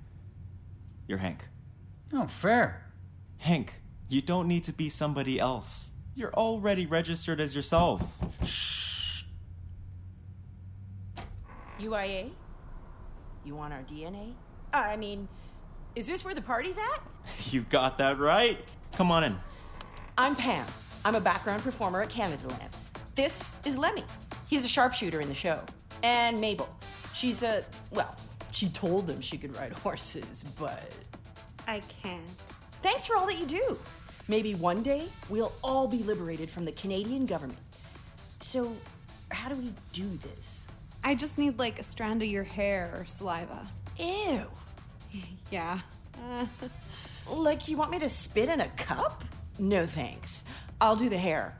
You're 1.06 1.18
Hank. 1.18 1.48
Oh, 2.12 2.26
fair. 2.26 2.92
Hank, 3.38 3.80
you 4.08 4.20
don't 4.20 4.48
need 4.48 4.64
to 4.64 4.72
be 4.72 4.88
somebody 4.88 5.38
else. 5.38 5.90
You're 6.14 6.34
already 6.34 6.86
registered 6.86 7.40
as 7.40 7.54
yourself. 7.54 8.02
UIA? 11.80 12.30
You 13.44 13.54
want 13.54 13.72
our 13.72 13.82
DNA? 13.82 14.32
Uh, 14.72 14.78
I 14.78 14.96
mean, 14.96 15.28
is 15.94 16.06
this 16.06 16.24
where 16.24 16.34
the 16.34 16.42
party's 16.42 16.78
at? 16.78 17.02
You 17.50 17.62
got 17.62 17.98
that 17.98 18.18
right. 18.18 18.58
Come 18.92 19.10
on 19.10 19.24
in. 19.24 19.36
I'm 20.16 20.36
Pam. 20.36 20.64
I'm 21.04 21.16
a 21.16 21.20
background 21.20 21.62
performer 21.62 22.02
at 22.02 22.08
Canada 22.08 22.46
Land. 22.48 22.70
This 23.16 23.56
is 23.64 23.76
Lemmy. 23.76 24.04
He's 24.46 24.64
a 24.64 24.68
sharpshooter 24.68 25.20
in 25.20 25.28
the 25.28 25.34
show. 25.34 25.60
And 26.02 26.40
Mabel. 26.40 26.68
She's 27.12 27.42
a, 27.42 27.64
well, 27.90 28.14
she 28.52 28.68
told 28.68 29.06
them 29.06 29.20
she 29.20 29.38
could 29.38 29.56
ride 29.56 29.72
horses, 29.72 30.44
but. 30.58 30.92
I 31.66 31.82
can't. 32.02 32.22
Thanks 32.82 33.06
for 33.06 33.16
all 33.16 33.26
that 33.26 33.38
you 33.38 33.46
do. 33.46 33.78
Maybe 34.28 34.54
one 34.54 34.82
day 34.82 35.08
we'll 35.28 35.52
all 35.62 35.88
be 35.88 36.02
liberated 36.02 36.48
from 36.48 36.64
the 36.64 36.72
Canadian 36.72 37.26
government. 37.26 37.58
So, 38.40 38.72
how 39.30 39.48
do 39.48 39.56
we 39.56 39.72
do 39.92 40.08
this? 40.18 40.65
I 41.06 41.14
just 41.14 41.38
need 41.38 41.56
like 41.56 41.78
a 41.78 41.84
strand 41.84 42.20
of 42.20 42.28
your 42.28 42.42
hair 42.42 42.92
or 42.96 43.04
saliva. 43.06 43.68
Ew. 43.98 44.42
Yeah. 45.52 45.78
Uh, 46.18 46.46
Like 47.32 47.68
you 47.68 47.76
want 47.76 47.92
me 47.92 48.00
to 48.00 48.08
spit 48.08 48.48
in 48.48 48.60
a 48.60 48.68
cup? 48.70 49.22
No 49.58 49.86
thanks. 49.86 50.42
I'll 50.80 50.96
do 50.96 51.08
the 51.08 51.18
hair. 51.18 51.56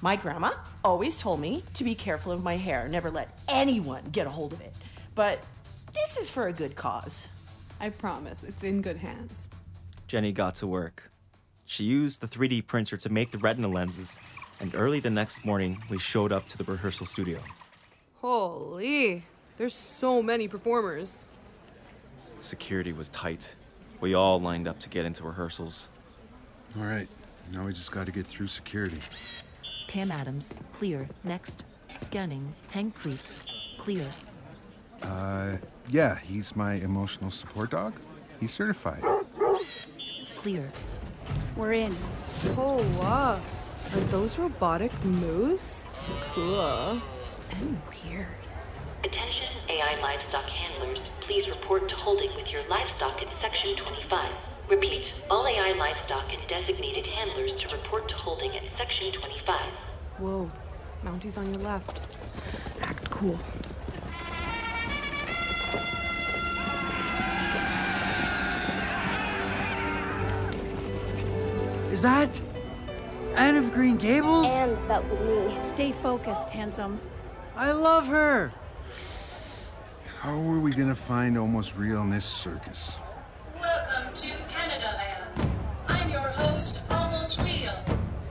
My 0.00 0.16
grandma 0.16 0.52
always 0.82 1.16
told 1.16 1.38
me 1.40 1.62
to 1.74 1.84
be 1.84 1.94
careful 1.94 2.32
of 2.32 2.42
my 2.42 2.56
hair, 2.56 2.88
never 2.88 3.08
let 3.08 3.38
anyone 3.48 4.02
get 4.10 4.26
a 4.26 4.30
hold 4.30 4.52
of 4.52 4.60
it. 4.60 4.74
But 5.14 5.44
this 5.94 6.16
is 6.16 6.28
for 6.28 6.48
a 6.48 6.52
good 6.52 6.74
cause. 6.74 7.28
I 7.80 7.90
promise, 7.90 8.42
it's 8.46 8.64
in 8.64 8.82
good 8.82 8.96
hands. 8.96 9.46
Jenny 10.08 10.32
got 10.32 10.56
to 10.56 10.66
work. 10.66 11.10
She 11.66 11.84
used 11.84 12.20
the 12.20 12.28
3D 12.28 12.66
printer 12.66 12.96
to 12.96 13.08
make 13.08 13.30
the 13.30 13.38
retina 13.38 13.68
lenses, 13.68 14.18
and 14.58 14.74
early 14.74 14.98
the 14.98 15.10
next 15.10 15.44
morning, 15.44 15.80
we 15.88 15.98
showed 15.98 16.32
up 16.32 16.48
to 16.48 16.58
the 16.58 16.64
rehearsal 16.64 17.06
studio. 17.06 17.38
Holy, 18.20 19.24
there's 19.58 19.74
so 19.74 20.20
many 20.20 20.48
performers. 20.48 21.26
Security 22.40 22.92
was 22.92 23.08
tight. 23.10 23.54
We 24.00 24.14
all 24.14 24.40
lined 24.40 24.66
up 24.66 24.80
to 24.80 24.88
get 24.88 25.06
into 25.06 25.22
rehearsals. 25.22 25.88
All 26.76 26.84
right, 26.84 27.08
now 27.54 27.64
we 27.64 27.72
just 27.72 27.92
got 27.92 28.06
to 28.06 28.12
get 28.12 28.26
through 28.26 28.48
security. 28.48 28.98
Pam 29.86 30.10
Adams, 30.10 30.54
clear. 30.72 31.08
Next. 31.22 31.62
Scanning. 31.96 32.52
Hank 32.70 32.96
Creek, 32.96 33.20
clear. 33.78 34.04
Uh, 35.02 35.56
yeah, 35.88 36.18
he's 36.18 36.56
my 36.56 36.74
emotional 36.74 37.30
support 37.30 37.70
dog. 37.70 37.94
He's 38.40 38.52
certified. 38.52 39.02
Clear. 40.38 40.68
We're 41.56 41.72
in. 41.72 41.94
Oh, 42.56 42.84
wow. 42.98 43.40
Are 43.94 44.00
those 44.10 44.38
robotic 44.38 44.92
moose? 45.04 45.84
Cool. 46.34 47.00
And 47.50 47.80
weird. 48.04 48.26
Attention 49.04 49.46
AI 49.68 50.00
livestock 50.00 50.44
handlers, 50.44 51.10
please 51.20 51.48
report 51.48 51.88
to 51.88 51.94
holding 51.94 52.34
with 52.34 52.50
your 52.50 52.66
livestock 52.68 53.22
at 53.22 53.28
section 53.40 53.76
25. 53.76 54.32
Repeat, 54.68 55.12
all 55.30 55.46
AI 55.46 55.72
livestock 55.72 56.32
and 56.32 56.46
designated 56.48 57.06
handlers 57.06 57.56
to 57.56 57.68
report 57.68 58.08
to 58.08 58.14
holding 58.14 58.56
at 58.56 58.64
section 58.76 59.12
25. 59.12 59.60
Whoa, 60.18 60.50
Mounty's 61.02 61.38
on 61.38 61.48
your 61.52 61.62
left. 61.62 62.00
Act 62.80 63.10
cool. 63.10 63.38
Is 71.92 72.02
that 72.02 72.42
Anne 73.34 73.56
of 73.56 73.72
Green 73.72 73.96
Gables? 73.96 74.46
And 74.46 74.78
spelled 74.80 75.10
with 75.10 75.20
me. 75.20 75.58
Stay 75.62 75.92
focused, 75.92 76.48
handsome. 76.48 77.00
I 77.58 77.72
love 77.72 78.06
her. 78.06 78.52
How 80.20 80.30
are 80.30 80.60
we 80.60 80.70
gonna 80.70 80.94
find 80.94 81.36
almost 81.36 81.74
real 81.74 82.00
in 82.02 82.10
this 82.10 82.24
circus? 82.24 82.94
Welcome 83.52 84.14
to 84.14 84.28
Canada 84.48 84.94
Land. 84.96 85.50
I'm 85.88 86.08
your 86.08 86.20
host, 86.20 86.82
Almost 86.88 87.40
Real, 87.40 87.74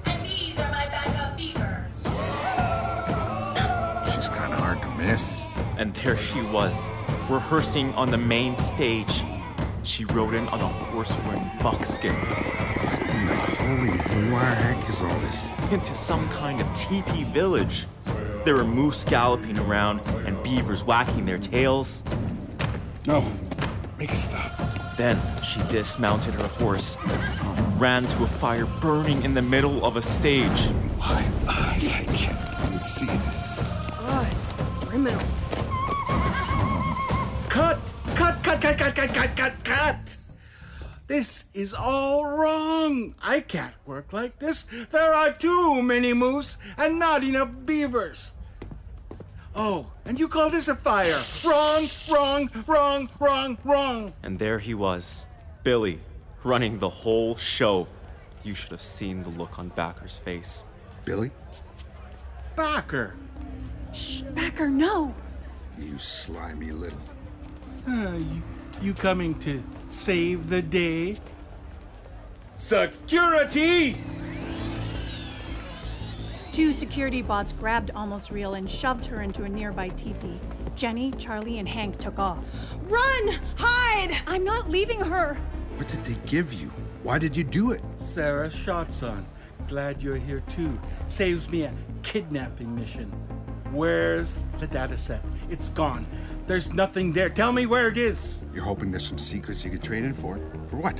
and 0.05 0.25
these 0.25 0.57
are 0.61 0.71
my 0.71 0.85
backup 0.85 1.35
beavers. 1.35 2.03
She's 4.15 4.29
kind 4.29 4.53
of 4.53 4.59
hard 4.59 4.81
to 4.81 4.87
miss. 4.91 5.41
And 5.77 5.93
there 5.95 6.15
she 6.15 6.41
was, 6.43 6.87
rehearsing 7.29 7.93
on 7.95 8.09
the 8.09 8.17
main 8.17 8.55
stage. 8.55 9.25
She 9.83 10.05
rode 10.05 10.35
in 10.35 10.47
on 10.47 10.61
a 10.61 10.67
horse 10.67 11.17
wearing 11.25 11.51
buckskin. 11.61 12.15
Holy, 12.15 13.97
where 14.31 14.55
heck 14.55 14.87
is 14.87 15.01
all 15.01 15.19
this? 15.19 15.49
Into 15.69 15.93
some 15.93 16.29
kind 16.29 16.61
of 16.61 16.73
teepee 16.73 17.25
village. 17.25 17.87
There 18.47 18.55
were 18.55 18.63
moose 18.63 19.03
galloping 19.03 19.59
around 19.59 19.99
and 20.25 20.41
beavers 20.41 20.85
whacking 20.85 21.25
their 21.25 21.37
tails. 21.37 22.05
No, 23.05 23.29
make 23.99 24.13
it 24.13 24.15
stop. 24.15 24.95
Then 24.95 25.19
she 25.43 25.61
dismounted 25.63 26.33
her 26.35 26.47
horse 26.47 26.95
and 27.03 27.81
ran 27.81 28.05
to 28.05 28.23
a 28.23 28.27
fire 28.27 28.65
burning 28.65 29.23
in 29.23 29.33
the 29.33 29.41
middle 29.41 29.83
of 29.83 29.97
a 29.97 30.01
stage. 30.01 30.69
My 30.97 31.29
eyes, 31.45 31.91
I 31.91 32.05
can't 32.05 32.69
even 32.69 32.81
see 32.83 33.05
this. 33.07 33.73
Oh, 33.99 34.29
it's 34.31 34.53
criminal. 34.85 35.21
Cut! 37.49 37.81
Cut, 38.15 38.41
cut, 38.43 38.61
cut, 38.61 38.77
cut, 38.77 38.95
cut, 38.95 39.13
cut, 39.13 39.35
cut, 39.35 39.63
cut! 39.65 40.17
This 41.07 41.45
is 41.53 41.73
all 41.73 42.23
wrong. 42.23 43.13
I 43.21 43.41
can't 43.41 43.75
work 43.85 44.13
like 44.13 44.39
this. 44.39 44.63
There 44.89 45.13
are 45.13 45.33
too 45.33 45.83
many 45.83 46.13
moose 46.13 46.57
and 46.77 46.97
not 46.97 47.23
enough 47.23 47.49
beavers. 47.65 48.31
Oh, 49.59 49.91
and 50.05 50.19
you 50.19 50.27
call 50.27 50.51
this 50.51 50.67
a 50.67 50.75
fire? 50.75 51.19
Wrong, 51.43 51.87
wrong, 52.07 52.47
wrong, 52.67 53.09
wrong, 53.19 53.57
wrong. 53.63 54.13
And 54.21 54.37
there 54.37 54.59
he 54.59 54.75
was, 54.75 55.25
Billy, 55.63 55.99
running 56.43 56.77
the 56.77 56.89
whole 56.89 57.35
show. 57.35 57.87
You 58.43 58.53
should 58.53 58.69
have 58.69 58.83
seen 58.83 59.23
the 59.23 59.31
look 59.31 59.57
on 59.57 59.69
Backer's 59.69 60.19
face. 60.19 60.63
Billy? 61.05 61.31
Backer. 62.55 63.15
Shh, 63.93 64.21
Backer, 64.21 64.69
no. 64.69 65.15
You 65.79 65.97
slimy 65.97 66.71
little. 66.71 66.99
Uh, 67.87 68.15
you, 68.15 68.43
you 68.79 68.93
coming 68.93 69.39
to 69.39 69.63
save 69.87 70.49
the 70.49 70.61
day? 70.61 71.19
Security! 72.53 73.95
Two 76.57 76.73
security 76.73 77.21
bots 77.21 77.53
grabbed 77.53 77.91
Almost 77.93 78.31
Real 78.31 78.55
and 78.55 78.67
shoved 78.67 79.05
her 79.05 79.21
into 79.21 79.43
a 79.43 79.47
nearby 79.47 79.89
teepee. 79.89 80.39
Jenny, 80.75 81.11
Charlie, 81.11 81.59
and 81.59 81.69
Hank 81.69 81.99
took 81.99 82.17
off. 82.17 82.43
Run! 82.87 83.27
Hide! 83.57 84.19
I'm 84.25 84.43
not 84.43 84.67
leaving 84.67 84.99
her. 84.99 85.35
What 85.75 85.87
did 85.87 86.03
they 86.03 86.15
give 86.25 86.51
you? 86.53 86.71
Why 87.03 87.19
did 87.19 87.37
you 87.37 87.43
do 87.43 87.73
it? 87.73 87.83
Sarah 87.97 88.49
Shotson. 88.49 89.23
Glad 89.67 90.01
you're 90.01 90.15
here 90.15 90.39
too. 90.49 90.81
Saves 91.05 91.47
me 91.47 91.61
a 91.61 91.73
kidnapping 92.01 92.73
mission. 92.73 93.11
Where's 93.71 94.35
the 94.57 94.65
data 94.65 94.97
set? 94.97 95.23
It's 95.51 95.69
gone. 95.69 96.07
There's 96.47 96.73
nothing 96.73 97.13
there. 97.13 97.29
Tell 97.29 97.51
me 97.51 97.67
where 97.67 97.87
it 97.87 97.97
is. 97.97 98.39
You're 98.51 98.63
hoping 98.63 98.89
there's 98.89 99.07
some 99.07 99.19
secrets 99.19 99.63
you 99.63 99.69
could 99.69 99.83
trade 99.83 100.05
in 100.05 100.15
for? 100.15 100.39
For 100.71 100.77
what? 100.77 100.99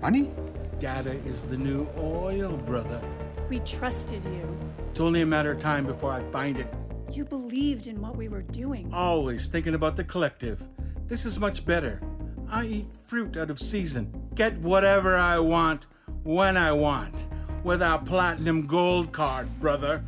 Money? 0.00 0.34
Data 0.80 1.12
is 1.24 1.42
the 1.42 1.56
new 1.56 1.86
oil, 1.96 2.56
brother. 2.56 3.00
We 3.48 3.60
trusted 3.60 4.24
you. 4.24 4.58
It's 4.90 5.00
only 5.00 5.22
a 5.22 5.26
matter 5.26 5.52
of 5.52 5.58
time 5.58 5.86
before 5.86 6.12
I 6.12 6.22
find 6.30 6.58
it. 6.58 6.72
You 7.10 7.24
believed 7.24 7.86
in 7.88 8.00
what 8.00 8.16
we 8.16 8.28
were 8.28 8.42
doing. 8.42 8.92
Always 8.92 9.48
thinking 9.48 9.74
about 9.74 9.96
the 9.96 10.04
collective. 10.04 10.66
This 11.08 11.26
is 11.26 11.38
much 11.38 11.64
better. 11.66 12.00
I 12.48 12.64
eat 12.66 12.86
fruit 13.04 13.36
out 13.36 13.50
of 13.50 13.58
season. 13.58 14.10
Get 14.34 14.56
whatever 14.58 15.16
I 15.16 15.38
want 15.38 15.86
when 16.22 16.56
I 16.56 16.72
want. 16.72 17.26
With 17.64 17.82
our 17.82 17.98
platinum 17.98 18.66
gold 18.66 19.12
card, 19.12 19.48
brother. 19.60 20.02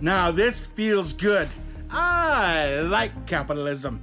Now 0.00 0.30
this 0.30 0.66
feels 0.66 1.12
good. 1.12 1.48
I 1.90 2.80
like 2.80 3.26
capitalism. 3.26 4.00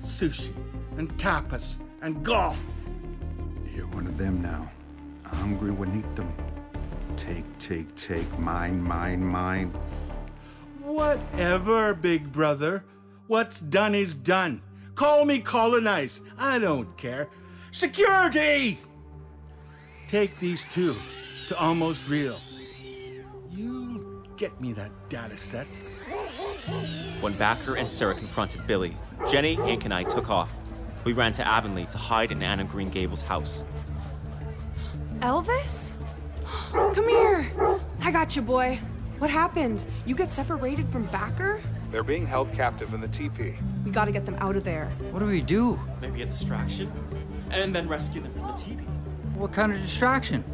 Sushi 0.00 0.52
and 0.96 1.10
tapas 1.18 1.76
and 2.02 2.24
golf. 2.24 2.58
You're 3.74 3.86
one 3.88 4.06
of 4.06 4.16
them 4.16 4.40
now. 4.42 4.70
Hungry 5.24 5.70
when 5.70 5.96
eat 5.96 6.16
them. 6.16 6.32
Take, 7.16 7.58
take, 7.58 7.94
take. 7.94 8.38
Mine, 8.38 8.82
mine, 8.82 9.24
mine. 9.24 9.72
Whatever, 10.80 11.94
big 11.94 12.32
brother. 12.32 12.84
What's 13.26 13.60
done 13.60 13.94
is 13.94 14.14
done. 14.14 14.62
Call 14.94 15.24
me 15.24 15.40
colonized. 15.40 16.22
I 16.38 16.58
don't 16.58 16.96
care. 16.96 17.28
Security! 17.70 18.78
Take 20.08 20.36
these 20.38 20.64
two 20.74 20.94
to 21.48 21.58
almost 21.58 22.08
real. 22.08 22.38
You 23.50 24.24
get 24.36 24.60
me 24.60 24.72
that 24.72 24.90
data 25.08 25.36
set. 25.36 25.66
When 27.22 27.32
Backer 27.34 27.76
and 27.76 27.88
Sarah 27.88 28.14
confronted 28.14 28.66
Billy, 28.66 28.96
Jenny, 29.28 29.54
Hank, 29.54 29.84
and 29.84 29.94
I 29.94 30.02
took 30.02 30.28
off. 30.28 30.52
We 31.04 31.12
ran 31.12 31.32
to 31.32 31.46
Avonlea 31.46 31.86
to 31.86 31.98
hide 31.98 32.32
in 32.32 32.42
Anne 32.42 32.60
of 32.60 32.68
Green 32.68 32.90
Gables' 32.90 33.22
house. 33.22 33.64
Elvis? 35.20 35.92
Come 36.70 37.08
here. 37.08 37.52
I 38.00 38.10
got 38.10 38.36
you, 38.36 38.42
boy. 38.42 38.80
What 39.18 39.30
happened? 39.30 39.84
You 40.06 40.14
get 40.14 40.32
separated 40.32 40.88
from 40.88 41.04
Backer? 41.06 41.60
They're 41.90 42.04
being 42.04 42.26
held 42.26 42.52
captive 42.52 42.94
in 42.94 43.00
the 43.00 43.08
TP. 43.08 43.60
We 43.84 43.90
gotta 43.90 44.12
get 44.12 44.24
them 44.24 44.36
out 44.38 44.56
of 44.56 44.64
there. 44.64 44.92
What 45.10 45.18
do 45.18 45.26
we 45.26 45.40
do? 45.40 45.78
Maybe 46.00 46.22
a 46.22 46.26
distraction? 46.26 46.90
And 47.50 47.74
then 47.74 47.88
rescue 47.88 48.20
them 48.20 48.32
from 48.32 48.42
the 48.42 48.52
TV. 48.52 48.84
What 49.34 49.52
kind 49.52 49.72
of 49.72 49.80
distraction? 49.80 50.44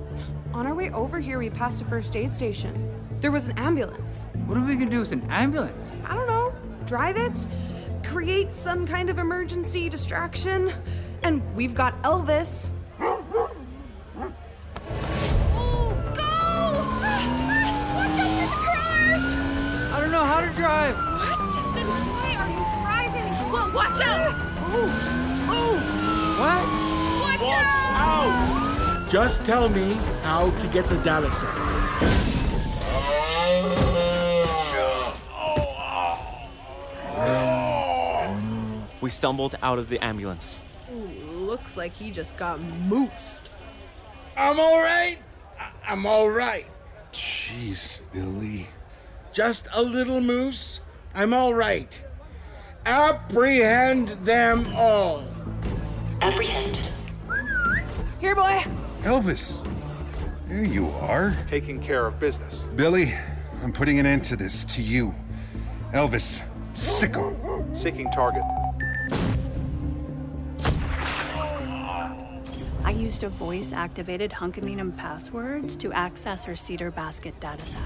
On 0.55 0.66
our 0.66 0.74
way 0.74 0.90
over 0.90 1.20
here, 1.20 1.38
we 1.38 1.50
passed 1.50 1.83
a 1.83 1.85
first 1.85 2.16
aid 2.16 2.33
station. 2.33 2.90
There 3.20 3.31
was 3.31 3.48
an 3.48 3.59
ambulance. 3.59 4.29
What 4.46 4.57
are 4.57 4.64
we 4.64 4.74
gonna 4.74 4.90
do 4.90 5.00
with 5.00 5.12
an 5.12 5.29
ambulance? 5.31 5.92
I 6.07 6.14
don't 6.14 6.26
know. 6.26 6.55
Drive 6.87 7.18
it? 7.18 7.46
Create 8.05 8.55
some 8.55 8.87
kind 8.87 9.11
of 9.11 9.18
emergency 9.18 9.88
distraction? 9.88 10.72
And 11.22 11.42
we've 11.55 11.74
got 11.74 12.02
Elvis. 12.02 12.70
Drive. 20.57 20.97
What? 20.97 21.38
Then 21.75 21.87
why 21.87 22.31
are 22.40 22.49
you 22.49 22.64
driving? 22.81 23.53
Well, 23.53 23.69
watch 23.73 24.01
out! 24.01 24.33
Oof! 24.75 24.97
Oof! 25.53 25.85
What? 26.40 26.64
Watch, 27.23 27.40
out! 27.92 29.07
Just 29.09 29.45
tell 29.45 29.69
me 29.69 29.95
how 30.23 30.51
to 30.51 30.69
get 30.69 30.88
the 30.88 30.97
data 30.99 31.31
set. 31.31 31.55
We 39.01 39.11
stumbled 39.11 39.55
out 39.62 39.79
of 39.79 39.88
the 39.88 40.03
ambulance. 40.05 40.61
Ooh, 40.90 41.09
looks 41.47 41.77
like 41.77 41.95
he 41.95 42.11
just 42.11 42.37
got 42.37 42.59
moosed. 42.59 43.51
I'm 44.37 44.59
all 44.59 44.81
right. 44.81 45.19
I- 45.61 45.92
I'm 45.92 46.07
all 46.07 46.29
right. 46.29 46.66
Jeez, 47.12 48.01
Billy. 48.12 48.66
Just 49.37 49.68
a 49.75 49.83
little 49.83 50.22
moose. 50.22 50.81
I'm 51.14 51.35
all 51.35 51.53
right. 51.53 52.03
Apprehend 52.87 54.09
them 54.25 54.66
all. 54.75 55.25
Apprehend. 56.22 56.81
Here, 58.18 58.35
boy. 58.35 58.64
Elvis. 59.03 59.62
There 60.49 60.64
you 60.64 60.88
are. 61.03 61.37
Taking 61.49 61.79
care 61.81 62.07
of 62.07 62.18
business. 62.18 62.66
Billy, 62.77 63.12
I'm 63.62 63.75
putting 63.75 63.99
an 63.99 64.07
end 64.07 64.25
to 64.25 64.37
this. 64.37 64.64
To 64.64 64.81
you. 64.81 65.14
Elvis. 65.92 66.42
Sicko. 66.72 67.77
Seeking 67.77 68.11
target. 68.12 68.42
I 72.85 72.90
used 72.90 73.22
a 73.22 73.29
voice 73.29 73.75
activated 73.75 74.31
Hunkaminum 74.31 74.96
passwords 74.96 75.77
to 75.77 75.92
access 75.92 76.42
her 76.46 76.57
cedar 76.57 76.90
basket 76.90 77.38
dataset. 77.38 77.77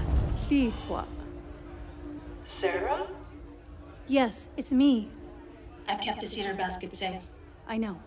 Fihua. 0.49 1.05
Sarah? 2.61 3.07
Yes, 4.07 4.47
it's 4.55 4.71
me. 4.71 5.09
I've 5.87 5.99
kept 5.99 6.21
the 6.21 6.27
cedar 6.27 6.53
basket 6.53 6.93
safe. 6.93 7.23
I 7.67 7.77
know. 7.77 7.99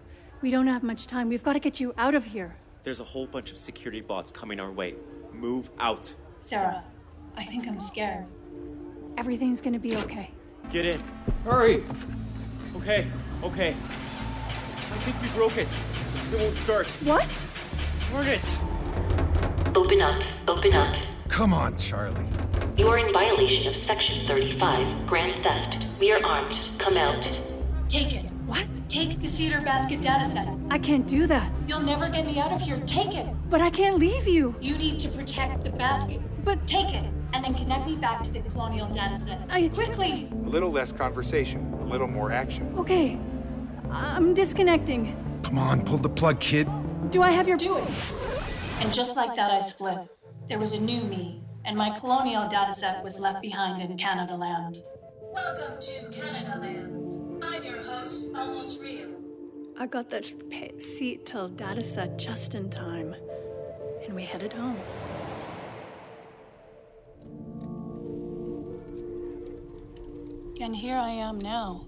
We 0.43 0.51
don't 0.53 0.69
have 0.69 0.85
much 0.85 1.09
time. 1.09 1.29
We've 1.29 1.43
got 1.43 1.55
to 1.55 1.59
get 1.59 1.81
you 1.81 1.93
out 1.99 2.15
of 2.15 2.25
here. 2.25 2.55
There's 2.85 3.01
a 3.01 3.05
whole 3.05 3.27
bunch 3.27 3.51
of 3.51 3.59
security 3.59 4.01
bots 4.01 4.31
coming 4.31 4.61
our 4.61 4.71
way. 4.71 4.95
Move 5.33 5.71
out. 5.81 6.15
Sarah, 6.39 6.85
I 7.37 7.45
think 7.45 7.67
I'm 7.67 7.81
scared. 7.81 8.27
Everything's 9.17 9.61
gonna 9.61 9.79
be 9.79 9.97
okay. 9.97 10.31
Get 10.71 10.87
in. 10.87 11.03
Hurry. 11.45 11.83
Okay, 12.77 13.07
okay. 13.43 13.71
I 13.71 14.97
think 15.03 15.23
we 15.23 15.29
broke 15.37 15.57
it. 15.57 15.69
It 16.33 16.41
won't 16.41 16.55
start. 16.57 16.87
What? 17.05 17.47
Darn 18.13 18.29
it. 18.29 18.59
Open 19.75 20.01
up. 20.01 20.23
Open 20.47 20.75
up. 20.75 21.14
Come 21.29 21.53
on, 21.53 21.77
Charlie. 21.77 22.27
You 22.77 22.89
are 22.89 22.99
in 22.99 23.13
violation 23.13 23.67
of 23.67 23.77
Section 23.77 24.27
35, 24.27 25.07
Grand 25.07 25.43
Theft. 25.43 25.87
We 25.99 26.13
are 26.13 26.25
armed. 26.25 26.57
Come 26.79 26.97
out. 26.97 27.23
Take 27.89 28.15
it. 28.15 28.31
What? 28.47 28.67
Take 28.89 29.21
the 29.21 29.27
cedar 29.27 29.61
basket 29.61 30.01
data 30.01 30.25
set. 30.25 30.49
I 30.71 30.79
can't 30.79 31.07
do 31.07 31.27
that. 31.27 31.59
You'll 31.67 31.81
never 31.81 32.09
get 32.09 32.27
me 32.27 32.39
out 32.39 32.53
of 32.53 32.61
here. 32.61 32.81
Take 32.87 33.15
it. 33.15 33.27
But 33.49 33.61
I 33.61 33.71
can't 33.71 33.99
leave 33.99 34.29
you. 34.29 34.55
You 34.61 34.77
need 34.77 34.99
to 35.01 35.09
protect 35.09 35.65
the 35.65 35.71
basket. 35.71 36.21
But 36.45 36.67
take 36.67 36.95
it 36.95 37.05
and 37.33 37.45
then 37.45 37.55
connect 37.55 37.87
me 37.87 37.97
back 37.97 38.23
to 38.23 38.33
the 38.33 38.41
colonial 38.41 38.89
data 38.89 39.17
set. 39.17 39.41
I 39.49 39.69
quickly. 39.69 40.29
A 40.31 40.49
little 40.49 40.71
less 40.71 40.93
conversation, 40.93 41.73
a 41.81 41.85
little 41.85 42.07
more 42.07 42.31
action. 42.31 42.73
Okay. 42.77 43.19
I'm 43.91 44.35
disconnecting. 44.35 45.17
Come 45.43 45.59
on, 45.59 45.85
pull 45.85 45.99
the 45.99 46.09
plug, 46.09 46.39
kid. 46.39 46.69
Do 47.11 47.23
I 47.23 47.31
have 47.31 47.49
your. 47.49 47.57
Do 47.57 47.77
it. 47.79 47.89
And 48.81 48.93
just 48.93 49.17
like 49.17 49.35
that, 49.37 49.51
I 49.51 49.61
split. 49.61 49.99
There 50.47 50.59
was 50.59 50.75
a 50.75 50.81
new 50.81 51.01
me, 51.05 51.41
and 51.65 51.75
my 51.75 51.99
colonial 51.99 52.47
data 52.47 52.71
set 52.71 53.03
was 53.03 53.19
left 53.19 53.41
behind 53.41 53.81
in 53.81 53.97
Canada 53.97 54.37
land. 54.37 54.83
Welcome 55.33 55.81
to 55.81 56.11
Canada 56.11 56.59
land. 56.61 57.43
I'm 57.43 57.65
your 57.65 57.83
host, 57.83 58.27
Almost 58.35 58.79
Real. 58.83 59.09
I 59.79 59.87
got 59.87 60.11
that 60.11 60.31
pa- 60.51 60.79
seat 60.79 61.25
till 61.25 61.49
dataset 61.49 62.19
just 62.19 62.55
in 62.55 62.69
time. 62.69 63.15
And 64.05 64.15
we 64.15 64.25
headed 64.25 64.53
home. 64.53 64.77
And 70.61 70.77
here 70.77 70.99
I 70.99 71.09
am 71.09 71.39
now. 71.39 71.87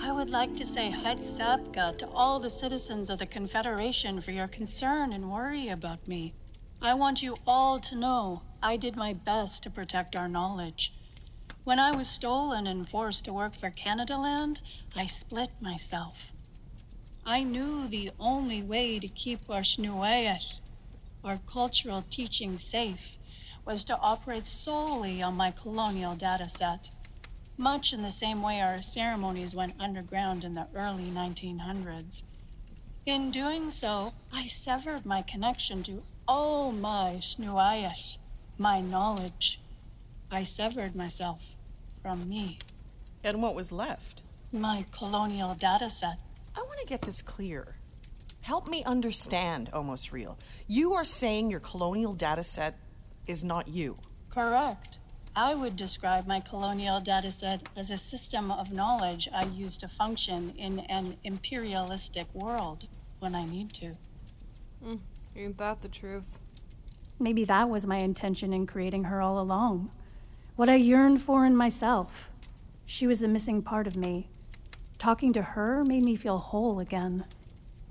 I 0.00 0.12
would 0.12 0.30
like 0.30 0.54
to 0.54 0.64
say 0.64 0.92
Hetzapka 0.92 1.98
to 1.98 2.08
all 2.10 2.38
the 2.38 2.50
citizens 2.50 3.10
of 3.10 3.18
the 3.18 3.26
Confederation 3.26 4.20
for 4.20 4.30
your 4.30 4.48
concern 4.48 5.12
and 5.12 5.28
worry 5.28 5.70
about 5.70 6.06
me. 6.06 6.34
I 6.82 6.94
want 6.94 7.22
you 7.22 7.36
all 7.46 7.78
to 7.80 7.94
know 7.94 8.40
I 8.62 8.76
did 8.76 8.96
my 8.96 9.12
best 9.12 9.62
to 9.62 9.70
protect 9.70 10.16
our 10.16 10.28
knowledge. 10.28 10.92
When 11.64 11.78
I 11.78 11.94
was 11.94 12.08
stolen 12.08 12.66
and 12.66 12.88
forced 12.88 13.26
to 13.26 13.32
work 13.32 13.54
for 13.54 13.70
Canada 13.70 14.16
Land, 14.16 14.62
I 14.96 15.06
split 15.06 15.50
myself. 15.60 16.32
I 17.26 17.42
knew 17.42 17.86
the 17.86 18.12
only 18.18 18.62
way 18.62 18.98
to 18.98 19.08
keep 19.08 19.50
our 19.50 19.60
Shnuayas, 19.60 20.60
our 21.22 21.38
cultural 21.46 22.02
teaching 22.08 22.56
safe, 22.56 23.18
was 23.66 23.84
to 23.84 23.98
operate 23.98 24.46
solely 24.46 25.20
on 25.20 25.36
my 25.36 25.50
colonial 25.50 26.16
data 26.16 26.48
set 26.48 26.90
much 27.60 27.92
in 27.92 28.00
the 28.00 28.10
same 28.10 28.40
way 28.42 28.58
our 28.58 28.80
ceremonies 28.80 29.54
went 29.54 29.74
underground 29.78 30.44
in 30.44 30.54
the 30.54 30.66
early 30.74 31.10
1900s. 31.10 32.22
In 33.04 33.30
doing 33.30 33.70
so, 33.70 34.14
I 34.32 34.46
severed 34.46 35.04
my 35.04 35.20
connection 35.20 35.82
to 35.82 36.02
all 36.30 36.70
my 36.70 37.16
Shnuayas, 37.18 38.18
my 38.56 38.80
knowledge. 38.80 39.60
I 40.30 40.44
severed 40.44 40.94
myself 40.94 41.40
from 42.02 42.28
me. 42.28 42.60
And 43.24 43.42
what 43.42 43.56
was 43.56 43.72
left? 43.72 44.22
My 44.52 44.86
colonial 44.92 45.56
data 45.56 45.90
set. 45.90 46.18
I 46.54 46.60
want 46.60 46.78
to 46.78 46.86
get 46.86 47.02
this 47.02 47.20
clear. 47.20 47.74
Help 48.42 48.68
me 48.68 48.84
understand, 48.84 49.70
almost 49.72 50.12
real. 50.12 50.38
You 50.68 50.94
are 50.94 51.04
saying 51.04 51.50
your 51.50 51.58
colonial 51.58 52.14
data 52.14 52.44
set 52.44 52.78
is 53.26 53.42
not 53.42 53.66
you. 53.66 53.96
Correct. 54.28 55.00
I 55.34 55.56
would 55.56 55.74
describe 55.74 56.28
my 56.28 56.38
colonial 56.38 57.00
dataset 57.00 57.62
as 57.76 57.90
a 57.90 57.98
system 57.98 58.52
of 58.52 58.70
knowledge 58.70 59.28
I 59.34 59.46
use 59.46 59.76
to 59.78 59.88
function 59.88 60.54
in 60.56 60.78
an 60.78 61.16
imperialistic 61.24 62.32
world 62.32 62.86
when 63.18 63.34
I 63.34 63.44
need 63.46 63.72
to. 63.74 63.96
Mm, 64.84 65.00
ain't 65.36 65.58
that 65.58 65.82
the 65.82 65.88
truth? 65.88 66.38
Maybe 67.18 67.44
that 67.44 67.68
was 67.68 67.86
my 67.86 67.98
intention 67.98 68.52
in 68.52 68.66
creating 68.66 69.04
her 69.04 69.20
all 69.20 69.38
along. 69.40 69.90
What 70.56 70.68
I 70.68 70.76
yearned 70.76 71.22
for 71.22 71.44
in 71.44 71.56
myself. 71.56 72.30
She 72.86 73.06
was 73.06 73.22
a 73.22 73.28
missing 73.28 73.62
part 73.62 73.86
of 73.86 73.96
me. 73.96 74.28
Talking 74.98 75.32
to 75.34 75.42
her 75.42 75.84
made 75.84 76.02
me 76.02 76.16
feel 76.16 76.38
whole 76.38 76.80
again. 76.80 77.24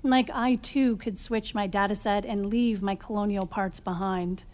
Like 0.02 0.30
I 0.32 0.54
too 0.56 0.96
could 0.96 1.18
switch 1.18 1.54
my 1.54 1.66
dataset 1.68 2.24
and 2.26 2.46
leave 2.46 2.82
my 2.82 2.94
colonial 2.94 3.46
parts 3.46 3.80
behind 3.80 4.44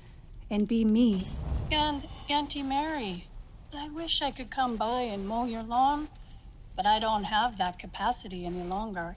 and 0.51 0.66
be 0.66 0.85
me. 0.85 1.27
And 1.70 2.07
Auntie 2.29 2.62
Mary, 2.62 3.27
I 3.75 3.88
wish 3.90 4.22
I 4.22 4.31
could 4.31 4.51
come 4.51 4.77
by 4.77 5.03
and 5.03 5.27
mow 5.27 5.44
your 5.44 5.62
lawn, 5.62 6.09
but 6.77 6.87
I 6.87 6.99
don't 6.99 7.25
have 7.25 7.59
that 7.59 7.79
capacity 7.79 8.46
any 8.46 8.62
longer. 8.62 9.16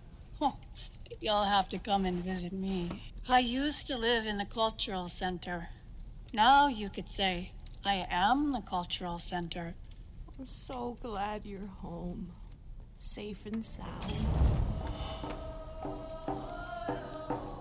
You'll 1.21 1.43
have 1.43 1.69
to 1.69 1.79
come 1.79 2.05
and 2.05 2.23
visit 2.23 2.53
me. 2.53 3.08
I 3.31 3.37
used 3.37 3.85
to 3.85 3.95
live 3.95 4.25
in 4.25 4.39
the 4.39 4.45
cultural 4.45 5.07
center. 5.07 5.69
Now 6.33 6.67
you 6.67 6.89
could 6.89 7.11
say 7.11 7.51
I 7.85 8.07
am 8.09 8.53
the 8.53 8.61
cultural 8.61 9.19
center. 9.19 9.75
I'm 10.39 10.47
so 10.47 10.97
glad 11.03 11.45
you're 11.45 11.69
home, 11.77 12.31
safe 12.99 13.45
and 13.45 13.63
sound. 13.63 14.15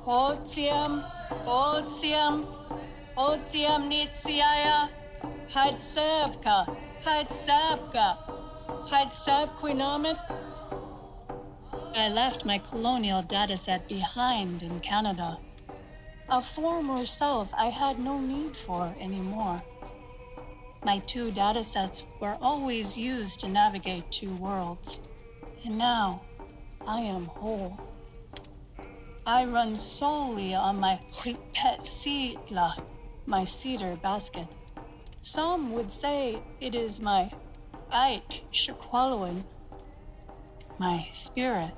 Otium, 0.06 1.04
Otium, 1.44 2.46
Otium 3.14 3.90
Nitsiaya, 3.92 4.88
Hadsabka, 5.52 6.78
Hadsabka, 7.04 8.16
Hadsabquinamit. 8.88 10.18
I 11.94 12.08
left 12.08 12.46
my 12.46 12.56
colonial 12.56 13.22
dataset 13.22 13.86
behind 13.86 14.62
in 14.62 14.80
Canada. 14.80 15.36
A 16.30 16.42
former 16.42 17.06
self 17.06 17.48
I 17.54 17.70
had 17.70 17.98
no 17.98 18.20
need 18.20 18.54
for 18.54 18.94
anymore. 19.00 19.62
My 20.84 20.98
two 20.98 21.30
datasets 21.30 22.02
were 22.20 22.36
always 22.42 22.98
used 22.98 23.40
to 23.40 23.48
navigate 23.48 24.12
two 24.12 24.34
worlds. 24.36 25.00
And 25.64 25.78
now, 25.78 26.20
I 26.86 27.00
am 27.00 27.24
whole. 27.26 27.80
I 29.24 29.46
run 29.46 29.74
solely 29.74 30.54
on 30.54 30.78
my 30.78 31.00
pet 31.54 31.80
seedla, 31.80 32.82
my 33.24 33.46
cedar 33.46 33.96
basket. 33.96 34.48
Some 35.22 35.72
would 35.72 35.90
say 35.90 36.42
it 36.60 36.74
is 36.74 37.00
my 37.00 37.30
Ike 37.90 38.44
Shakwaloan, 38.52 39.44
my 40.78 41.08
spirit. 41.10 41.72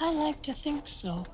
I 0.00 0.12
like 0.12 0.42
to 0.42 0.52
think 0.52 0.86
so. 0.86 1.24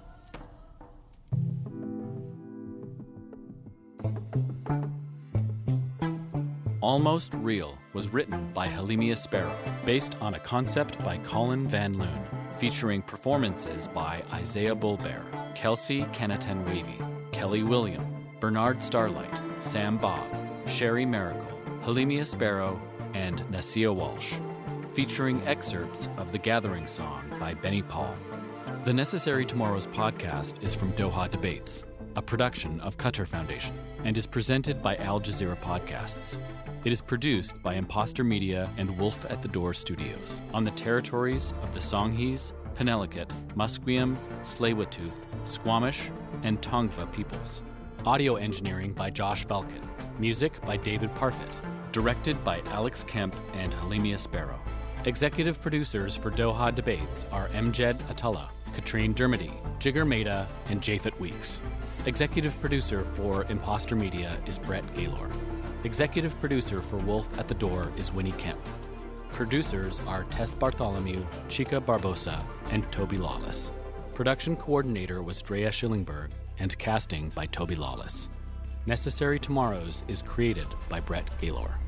Almost 6.80 7.32
Real 7.34 7.78
was 7.94 8.08
written 8.08 8.50
by 8.52 8.68
Halimia 8.68 9.16
Sparrow, 9.16 9.56
based 9.86 10.20
on 10.20 10.34
a 10.34 10.38
concept 10.38 11.02
by 11.02 11.16
Colin 11.18 11.66
Van 11.66 11.96
Loon, 11.96 12.20
featuring 12.58 13.00
performances 13.00 13.88
by 13.88 14.22
Isaiah 14.32 14.76
Bulbear, 14.76 15.24
Kelsey 15.54 16.02
Kennetan 16.12 16.62
Wavy, 16.66 16.98
Kelly 17.32 17.62
William, 17.62 18.04
Bernard 18.38 18.82
Starlight, 18.82 19.32
Sam 19.60 19.96
Bob, 19.96 20.26
Sherry 20.66 21.06
Miracle, 21.06 21.58
Halimia 21.84 22.26
Sparrow, 22.26 22.78
and 23.14 23.40
Nasia 23.50 23.94
Walsh, 23.94 24.34
featuring 24.92 25.40
excerpts 25.46 26.10
of 26.18 26.32
the 26.32 26.38
Gathering 26.38 26.86
Song 26.86 27.24
by 27.40 27.54
Benny 27.54 27.80
Paul. 27.80 28.14
The 28.84 28.92
Necessary 28.92 29.46
Tomorrows 29.46 29.86
podcast 29.86 30.62
is 30.62 30.74
from 30.74 30.92
Doha 30.92 31.30
Debates, 31.30 31.84
a 32.16 32.22
production 32.22 32.80
of 32.80 32.96
Qatar 32.96 33.26
Foundation, 33.26 33.76
and 34.04 34.16
is 34.16 34.26
presented 34.26 34.82
by 34.82 34.96
Al 34.96 35.20
Jazeera 35.20 35.56
Podcasts. 35.60 36.38
It 36.84 36.92
is 36.92 37.00
produced 37.00 37.62
by 37.62 37.74
Imposter 37.74 38.24
Media 38.24 38.70
and 38.76 38.96
Wolf 38.98 39.24
at 39.30 39.42
the 39.42 39.48
Door 39.48 39.74
Studios 39.74 40.40
on 40.52 40.64
the 40.64 40.70
territories 40.72 41.54
of 41.62 41.72
the 41.74 41.80
Songhees, 41.80 42.52
Penelakut, 42.74 43.30
Musqueam, 43.54 44.16
tsleil 44.42 45.10
Squamish, 45.44 46.10
and 46.42 46.60
Tongva 46.60 47.10
peoples. 47.12 47.62
Audio 48.04 48.34
engineering 48.34 48.92
by 48.92 49.08
Josh 49.08 49.46
Falcon. 49.46 49.80
Music 50.18 50.60
by 50.66 50.76
David 50.76 51.14
Parfit. 51.14 51.60
Directed 51.92 52.42
by 52.44 52.60
Alex 52.66 53.02
Kemp 53.04 53.34
and 53.54 53.72
Halimia 53.72 54.18
Sparrow. 54.18 54.60
Executive 55.06 55.60
producers 55.60 56.16
for 56.16 56.30
Doha 56.30 56.74
Debates 56.74 57.24
are 57.32 57.48
Amjad 57.48 57.94
Atallah, 58.08 58.48
Katrine 58.74 59.14
Dermody, 59.14 59.52
Jigar 59.78 60.06
Mehta, 60.06 60.46
and 60.68 60.80
Japhet 60.80 61.18
Weeks. 61.18 61.62
Executive 62.06 62.60
producer 62.60 63.02
for 63.16 63.46
Imposter 63.48 63.96
Media 63.96 64.38
is 64.44 64.58
Brett 64.58 64.84
Gaylor. 64.94 65.30
Executive 65.84 66.38
producer 66.38 66.82
for 66.82 66.98
Wolf 66.98 67.26
at 67.38 67.48
the 67.48 67.54
Door 67.54 67.92
is 67.96 68.12
Winnie 68.12 68.32
Kemp. 68.32 68.60
Producers 69.32 70.00
are 70.06 70.24
Tess 70.24 70.52
Bartholomew, 70.52 71.24
Chica 71.48 71.80
Barbosa, 71.80 72.44
and 72.70 72.90
Toby 72.92 73.16
Lawless. 73.16 73.72
Production 74.12 74.54
coordinator 74.54 75.22
was 75.22 75.40
Drea 75.40 75.70
Schillingberg, 75.70 76.32
and 76.58 76.76
casting 76.76 77.30
by 77.30 77.46
Toby 77.46 77.74
Lawless. 77.74 78.28
Necessary 78.84 79.38
Tomorrows 79.38 80.02
is 80.06 80.20
created 80.20 80.66
by 80.90 81.00
Brett 81.00 81.30
Gaylor. 81.40 81.78